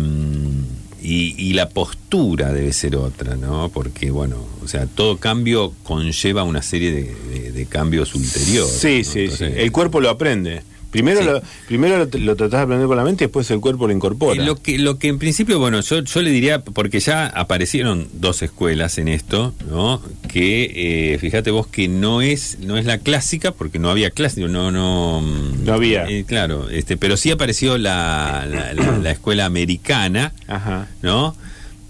[1.03, 3.68] y, y la postura debe ser otra, ¿no?
[3.72, 8.78] Porque, bueno, o sea, todo cambio conlleva una serie de, de- de cambios ulteriores.
[8.78, 9.12] Sí, ¿no?
[9.12, 9.61] sí, Entonces, sí.
[9.61, 10.62] El cuerpo lo aprende.
[10.91, 11.26] Primero, Sí.
[11.26, 13.93] lo, primero lo, lo tratás de aprender con la mente y después el cuerpo lo
[13.93, 14.41] incorpora.
[14.43, 18.09] Eh, Lo que, lo que en principio, bueno, yo, yo le diría, porque ya aparecieron
[18.14, 20.01] dos escuelas en esto, ¿no?
[20.28, 24.49] Que eh, fíjate vos que no es, no es la clásica, porque no había clásica,
[24.49, 25.20] no, no.
[25.20, 26.07] No había.
[26.09, 30.89] eh, claro, este, pero sí apareció la, la, la- la escuela americana, Ajá.
[31.03, 31.36] ¿no?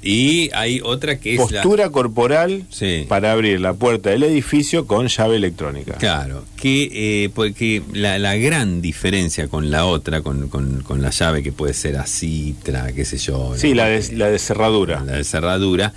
[0.01, 1.61] Y hay otra que es la.
[1.63, 3.05] Postura corporal Sí.
[3.09, 5.95] para abrir la puerta del edificio con llave electrónica.
[5.95, 11.11] Claro, que eh, porque la, la gran diferencia con la otra, con, con, con la
[11.11, 13.55] llave que puede ser así, tra, qué sé yo.
[13.57, 13.75] Sí, ¿no?
[13.77, 15.03] la de, la de cerradura.
[15.05, 15.93] la de cerradura,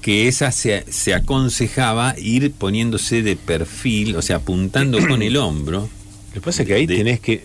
[0.00, 5.90] que esa se, se aconsejaba ir poniéndose de perfil, o sea, apuntando con el hombro.
[6.28, 7.42] Lo que pasa es que ahí De- tenés que,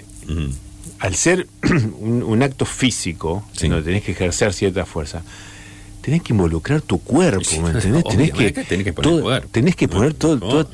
[1.00, 1.48] al ser
[2.00, 3.68] un, un acto físico, Sí.
[3.84, 5.22] tenés que ejercer cierta fuerza,
[6.08, 8.04] tenés que involucrar tu cuerpo, ¿me entendés?
[8.06, 9.48] Tenés que, obviamente, tenés que poner todo- cuerpo.
[9.52, 10.70] tenés que poner No, todo, no, todo-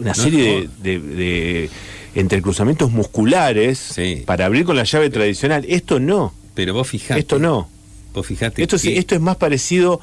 [0.00, 1.70] una no serie de, de- de
[2.14, 4.22] entrecruzamientos musculares Sí.
[4.26, 5.64] para abrir con la llave tradicional.
[5.66, 7.20] Esto no, Pero vos fijate.
[7.20, 7.70] esto no.
[8.12, 8.62] Vos fijate.
[8.62, 8.76] Esto
[9.14, 9.98] es más parecido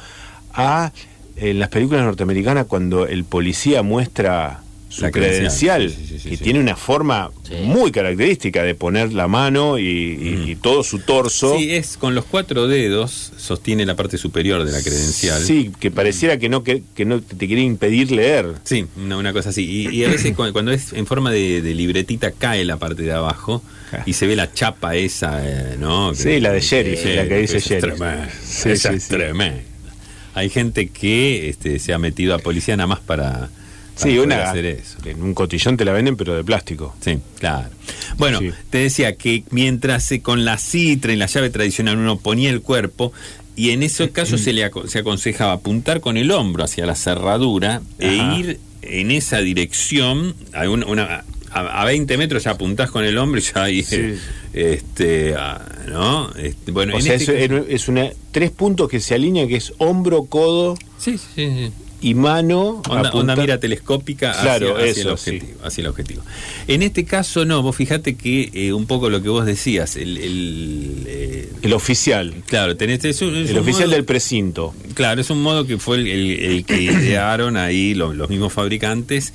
[0.53, 0.91] a
[1.35, 4.61] en las películas norteamericanas cuando el policía muestra
[4.93, 6.43] su La credencial, credencial, sí, sí, sí, que sí.
[6.43, 7.55] tiene una forma Sí.
[7.63, 11.57] muy característica de poner la mano y, y- y todo su torso.
[11.57, 15.41] Sí, es con los cuatro dedos, sostiene la parte superior de la credencial.
[15.41, 18.53] Sí, que pareciera que no, que, que no te quiere impedir leer.
[18.65, 19.65] Sí, una, una cosa así.
[19.65, 23.01] Y, y a veces cu- cuando es en forma de, de libretita cae la parte
[23.01, 23.63] de abajo
[24.05, 26.13] y se ve la chapa esa, eh, ¿no?
[26.13, 27.93] Sí, la de sheriff, la que dice sheriff.
[27.93, 28.29] Es tremenda.
[28.45, 29.09] Sí, esa sí, es sí.
[29.09, 29.61] tremenda.
[30.35, 33.49] Hay gente que este, se ha metido a policía nada más para
[33.95, 34.97] Sí, una, hacer eso.
[35.05, 36.95] en un cotillón te la venden, pero de plástico.
[36.99, 37.69] Sí, claro.
[38.17, 38.51] Bueno, Sí.
[38.69, 42.61] te decía que mientras eh, con la citra y la llave tradicional uno ponía el
[42.61, 43.13] cuerpo,
[43.55, 46.95] y en esos casos se le aco- se aconsejaba apuntar con el hombro hacia la
[46.95, 52.89] cerradura e ir en esa dirección, a, una, una- a, a 20 metros ya apuntás
[52.89, 54.15] con el hombro y ya ahí, Sí.
[54.53, 56.33] este, ah, ¿no?
[56.35, 59.71] Este, bueno, O en sea, este es una tres puntos que se alinean, que es
[59.77, 61.71] hombro, codo sí, sí, sí.
[62.03, 62.81] Y mano.
[62.85, 66.21] Apunta- onda mira telescópica hacia, Claro, hacia eso, el objetivo, hacia el objetivo.
[66.67, 70.17] En este caso no, vos fijate que eh, un poco lo que vos decías, el,
[70.17, 72.33] el, eh, El oficial.
[72.45, 74.73] claro, tenés es un- es El oficial modo- del precinto.
[74.93, 78.53] Claro, es un modo que fue el, el- el que idearon ahí los, los mismos
[78.53, 79.33] fabricantes,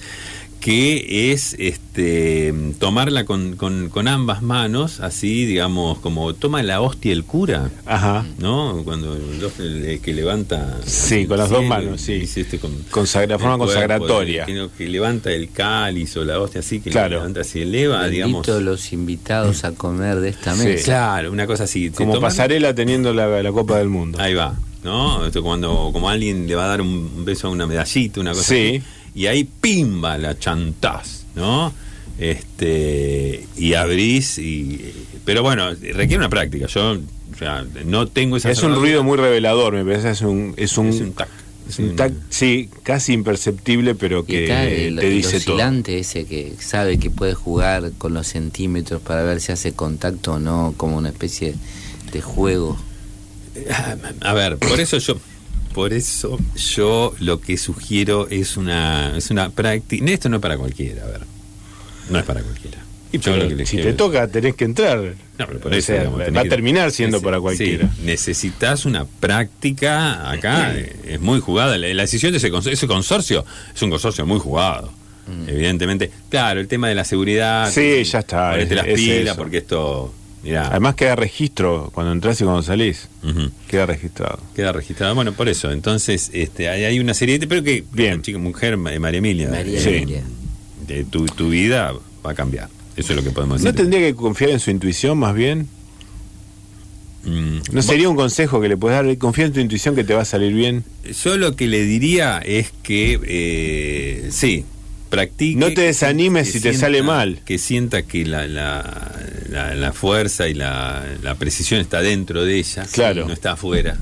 [0.60, 7.12] que es este tomarla con, con, con ambas manos, así digamos, como toma la hostia
[7.12, 7.70] el cura.
[7.86, 8.26] Ajá.
[8.38, 8.82] ¿No?
[8.84, 10.78] Cuando el, que levanta.
[10.84, 12.28] Sí, el con las dos manos, sí.
[12.36, 14.44] este con, Consagra- de forma cuerpo, consagratoria.
[14.46, 17.16] Que, que levanta el cáliz o la hostia así, que Claro.
[17.16, 18.46] levanta así, eleva, digamos.
[18.46, 20.64] Bendito los invitados a comer de esta Sí.
[20.64, 20.84] mesa.
[20.84, 21.88] Claro, una cosa así.
[21.88, 24.18] Se Como pasarela teniendo la, la Copa del Mundo.
[24.20, 25.24] Ahí va, ¿no?
[25.26, 28.44] Esto cuando como alguien le va a dar un beso a una medallita, una cosa
[28.54, 28.76] Sí.
[28.76, 28.82] así,
[29.14, 31.72] y ahí pimba la chantás, ¿no?
[32.18, 34.92] Este y abrís y
[35.24, 36.66] pero bueno, requiere una práctica.
[36.66, 40.10] Yo o sea, no tengo esa Es un ruido muy revelador, me parece.
[40.10, 41.28] Es un, es un, es un tac.
[41.68, 44.44] es un tac, sí, casi imperceptible, pero que
[44.86, 45.54] el, te el dice todo.
[45.54, 50.32] oscilante ese que sabe que puede jugar con los centímetros para ver si hace contacto
[50.34, 51.54] o no, como una especie
[52.12, 52.76] de juego.
[54.22, 55.16] A ver, por eso yo
[55.78, 60.56] por eso yo lo que sugiero es una es una práctica, esto no es para
[60.58, 61.20] cualquiera, a ver.
[62.10, 62.78] No es para cualquiera.
[63.12, 64.98] Y Yo pero lo que les si quiero- te toca, tenés que entrar.
[65.38, 67.88] No, pero por O eso, sea, digamos, tenés va a terminar siendo para cualquiera.
[67.94, 71.78] sí, necesitas una práctica acá, eh, es muy jugada.
[71.78, 74.92] La, la decisión de ese, cons- ese consorcio es un consorcio muy jugado.
[75.46, 77.70] Evidentemente, claro, el tema de la seguridad.
[77.70, 79.36] Sí, ya está, Ponete es- las es pilas, eso.
[79.36, 80.12] porque esto
[80.42, 80.68] Mirá.
[80.68, 83.08] Además queda registro cuando entras y cuando salís.
[83.68, 84.38] Queda registrado.
[84.54, 85.14] Queda registrado.
[85.14, 85.70] Bueno, por eso.
[85.72, 87.46] Entonces, este, hay, hay una serie de.
[87.46, 87.84] Pero que.
[87.92, 88.22] Bien.
[88.22, 89.48] Chica, mujer, Ma- María Emilia.
[89.48, 89.88] María Sí.
[89.90, 90.22] Emilia.
[90.86, 91.92] de tu, tu vida
[92.24, 92.68] va a cambiar.
[92.96, 93.76] Eso es lo que podemos ¿No decir.
[93.76, 95.68] tendría que confiar en su intuición más bien?
[97.24, 99.18] Mm, ¿No sería un consejo que le puedes dar?
[99.18, 100.84] Confía en tu intuición que te va a salir bien.
[101.24, 104.64] Yo lo que le diría es que eh, sí,
[105.08, 105.58] practique.
[105.58, 107.40] No te desanimes que si te sale mal.
[107.44, 109.12] Que sienta que la, la,
[109.50, 112.86] la- la fuerza y la, la precisión está dentro de ella.
[112.92, 113.26] Claro.
[113.26, 113.96] No está afuera.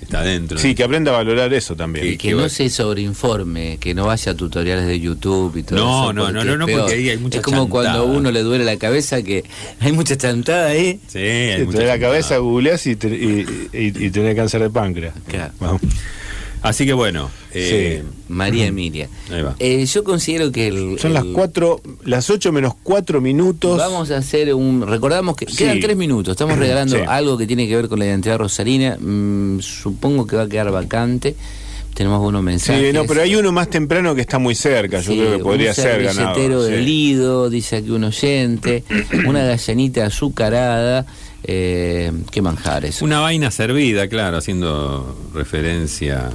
[0.00, 0.56] Está dentro.
[0.58, 2.04] Sí, que aprenda a valorar eso también.
[2.06, 5.78] Que que no va- se sobreinforme, que no vaya a tutoriales de YouTube y todo
[5.78, 6.12] No, eso.
[6.12, 6.80] no, no, no, no, peor.
[6.82, 9.42] porque ahí hay mucha Es como cuando a uno le duele la cabeza, que
[9.80, 11.00] hay mucha chantada ahí.
[11.08, 14.60] Sí, hay Te mucha trae la cabeza, googleás y, te- y, y- y tenés cáncer
[14.62, 15.14] de páncreas.
[15.26, 15.52] Claro.
[15.58, 15.80] Vamos.
[16.68, 17.30] Así que bueno.
[17.52, 19.08] eh, María Emilia.
[19.30, 19.54] Ahí va.
[19.58, 23.78] Eh, yo considero que el, Son las cuatro, las ocho menos cuatro minutos.
[23.78, 24.86] Vamos a hacer un.
[24.86, 25.56] Recordamos que Sí.
[25.58, 26.32] quedan tres minutos.
[26.32, 27.02] Estamos regalando Sí.
[27.06, 28.96] algo que tiene que ver con la identidad rosarina.
[29.00, 31.34] Mm, supongo que va a quedar vacante.
[31.94, 32.88] Tenemos unos mensajes.
[32.88, 35.00] Sí, no, pero hay uno más temprano que está muy cerca.
[35.00, 36.62] Yo Sí, creo que podría un ser ganado.
[36.64, 36.84] de sí.
[36.84, 38.84] Lido, dice aquí un oyente.
[39.26, 41.06] una gallanita azucarada.
[41.48, 43.00] Eh, qué manjares.
[43.02, 46.30] Una vaina servida, claro, haciendo referencia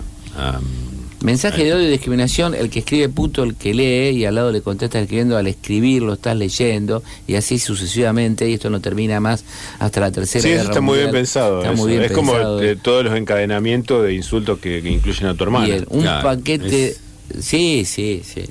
[1.23, 4.51] Mensaje de odio y discriminación, el que escribe puto, el que lee, y al lado
[4.51, 9.19] le contesta escribiendo, al escribir lo estás leyendo, y así sucesivamente, y esto no termina
[9.19, 9.43] más
[9.77, 11.59] hasta la tercera Sí, eso está muy bien pensado.
[11.59, 11.81] Está eso.
[11.83, 12.63] muy bien es como pensado.
[12.63, 15.65] eh, todos los encadenamientos de insultos que, que incluyen a tu hermana.
[15.67, 16.87] Bien, un Claro, paquete.
[16.87, 16.99] es-
[17.39, 18.41] Sí, sí, sí.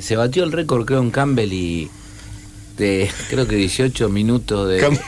[0.00, 1.88] Se batió el récord, creo, en Campbell y.
[2.78, 4.80] De, creo que 18 minutos de.
[4.80, 4.98] Cam-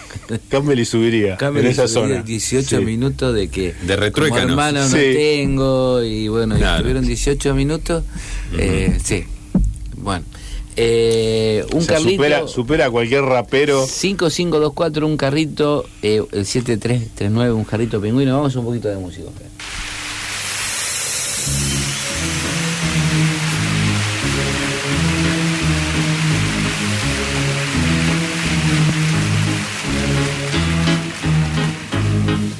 [0.48, 2.24] Campbell y subiría Campbell en y esa subiría zona.
[2.26, 2.84] 18 Sí.
[2.84, 3.74] minutos de que.
[3.86, 4.42] De retruécanos.
[4.42, 5.12] como hermano no Sí.
[5.14, 8.04] tengo, y bueno, y estuvieron 18 minutos.
[8.58, 9.24] eh, sí.
[9.96, 10.24] Bueno.
[10.76, 12.10] Eh, un O sea, carrito.
[12.12, 13.86] supera, supera a cualquier rapero.
[13.86, 15.84] 5524, un carrito.
[16.02, 18.36] eh, el 7339, un carrito pingüino.
[18.36, 19.28] Vamos un poquito de música.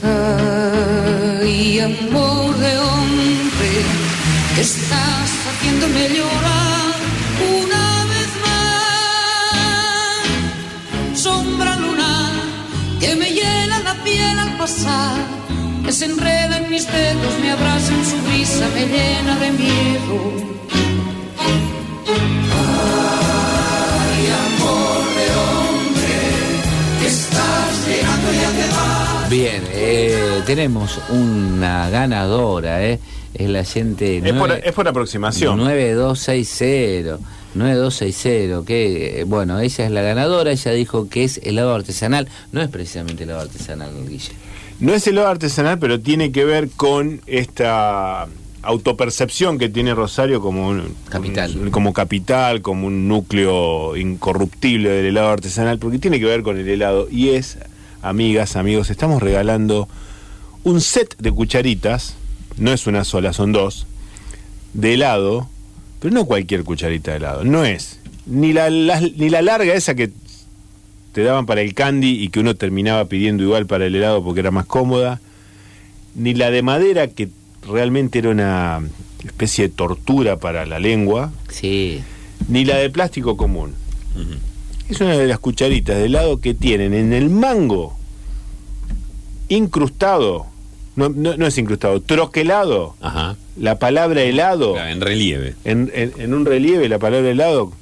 [0.03, 3.73] Ay, amor de hombre,
[4.59, 6.95] estás haciéndome llorar
[7.59, 10.23] una vez más.
[11.21, 12.33] Sombra lunar
[12.99, 15.19] que me hiela la piel al pasar,
[15.85, 20.51] que se enreda en mis dedos, me abraza en su brisa, me llena de miedo.
[29.31, 32.99] Bien, eh, tenemos una ganadora, ¿eh?
[33.33, 34.17] Es la gente.
[34.19, 35.57] Es por, nueve- es por aproximación.
[35.59, 37.19] 9260.
[37.55, 42.69] 9260, que bueno, ella es la ganadora, ella dijo que es helado artesanal, no es
[42.69, 44.31] precisamente helado artesanal, Guille.
[44.79, 48.29] No es helado artesanal, pero tiene que ver con esta
[48.63, 51.57] autopercepción que tiene Rosario como un, Capital.
[51.57, 56.57] un- como capital, como un núcleo incorruptible del helado artesanal, porque tiene que ver con
[56.57, 57.59] el helado y es,
[58.03, 59.89] amigas, amigos, estamos regalando
[60.65, 62.15] un set de cucharitas,
[62.57, 63.87] no es una sola, son dos,
[64.75, 65.49] de helado,
[66.01, 67.99] pero no cualquier cucharita de helado, no es.
[68.27, 70.11] Ni la, la- ni la larga esa que
[71.13, 74.41] te daban para el candy y que uno terminaba pidiendo igual para el helado porque
[74.41, 75.21] era más cómoda,
[76.15, 77.29] ni la de madera que
[77.67, 78.81] realmente era una
[79.25, 82.01] especie de tortura para la lengua, Sí,
[82.49, 83.75] ni la de plástico común.
[84.91, 87.97] Es una de las cucharitas de helado que tienen en el mango
[89.49, 90.47] incrustado,
[90.97, 93.37] no, no, no es incrustado, troquelado, Ajá.
[93.57, 95.55] la palabra helado Claro, En relieve.
[95.65, 97.73] en, en- en un relieve la palabra helado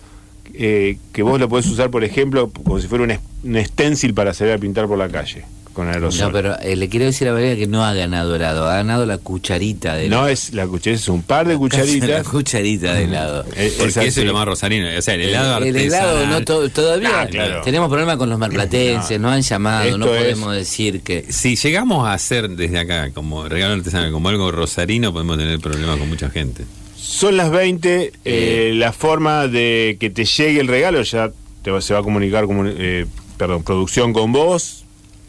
[0.55, 3.13] eh, que vos lo podés usar por ejemplo como si fuera un,
[3.45, 5.45] un stencil para salir a pintar por la calle
[5.79, 8.69] con aerosol no, pero eh, le quiero decir a Valeria que no ha ganado helado,
[8.69, 12.27] ha ganado la cucharita de No es la cucharita es un par de la cucharitas
[12.29, 13.45] cucharita de helado.
[13.57, 14.89] Eh, Porque esa eso es lo más rosarino.
[14.99, 16.31] O sea, el helado el helado artesanal.
[16.41, 17.63] no to- todavía Ah, claro.
[17.63, 22.07] tenemos problemas con los marplatenses, no, han llamado, no es- podemos decir que Si llegamos
[22.07, 26.29] a hacer desde acá como regalo artesanal, como algo rosarino, podemos tener problemas con mucha
[26.31, 26.65] gente.
[26.97, 31.31] Son las 20, eh, la forma de que te llegue el regalo ya
[31.63, 33.07] te va- se va a comunicar como eh,
[33.39, 34.85] perdón, producción con vos,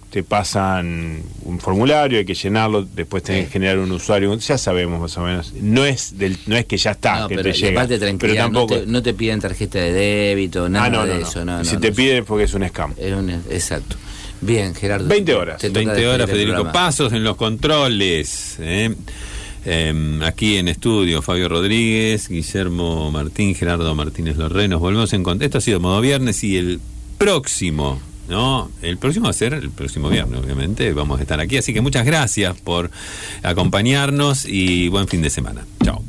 [0.09, 4.99] te pasan un formulario, hay que llenarlo, después tenés que generar un usuario, ya sabemos
[4.99, 5.53] más o menos.
[5.61, 7.87] No es del, no es que ya está, no, que pero te llega,
[8.17, 8.75] pero tampoco.
[8.75, 11.75] no, te, no te piden tarjeta de débito, nada ah, no, de eso, no, si
[11.75, 11.95] no, te no.
[11.95, 12.93] piden es porque es un scam.
[12.97, 13.97] Es un- exacto.
[14.41, 15.07] Bien, Gerardo.
[15.07, 15.57] 20 horas.
[15.59, 16.71] te toca 20 despedir horas, Federico.
[16.71, 18.55] Pasos en los controles.
[18.59, 18.95] ¿eh?
[19.65, 24.67] Em, aquí en estudio, Fabio Rodríguez, Guillermo Martín, Gerardo Martínez Lorre.
[24.67, 25.45] Nos volvemos en contacto.
[25.45, 26.79] Esto ha sido Modo Viernes y el
[27.17, 27.99] próximo
[28.29, 28.71] ¿no?
[28.81, 31.57] El próximo va a ser el próximo viernes, obviamente, vamos a estar aquí.
[31.57, 32.91] Así que muchas gracias por
[33.43, 35.65] acompañarnos y buen fin de semana.
[35.83, 36.08] Chao.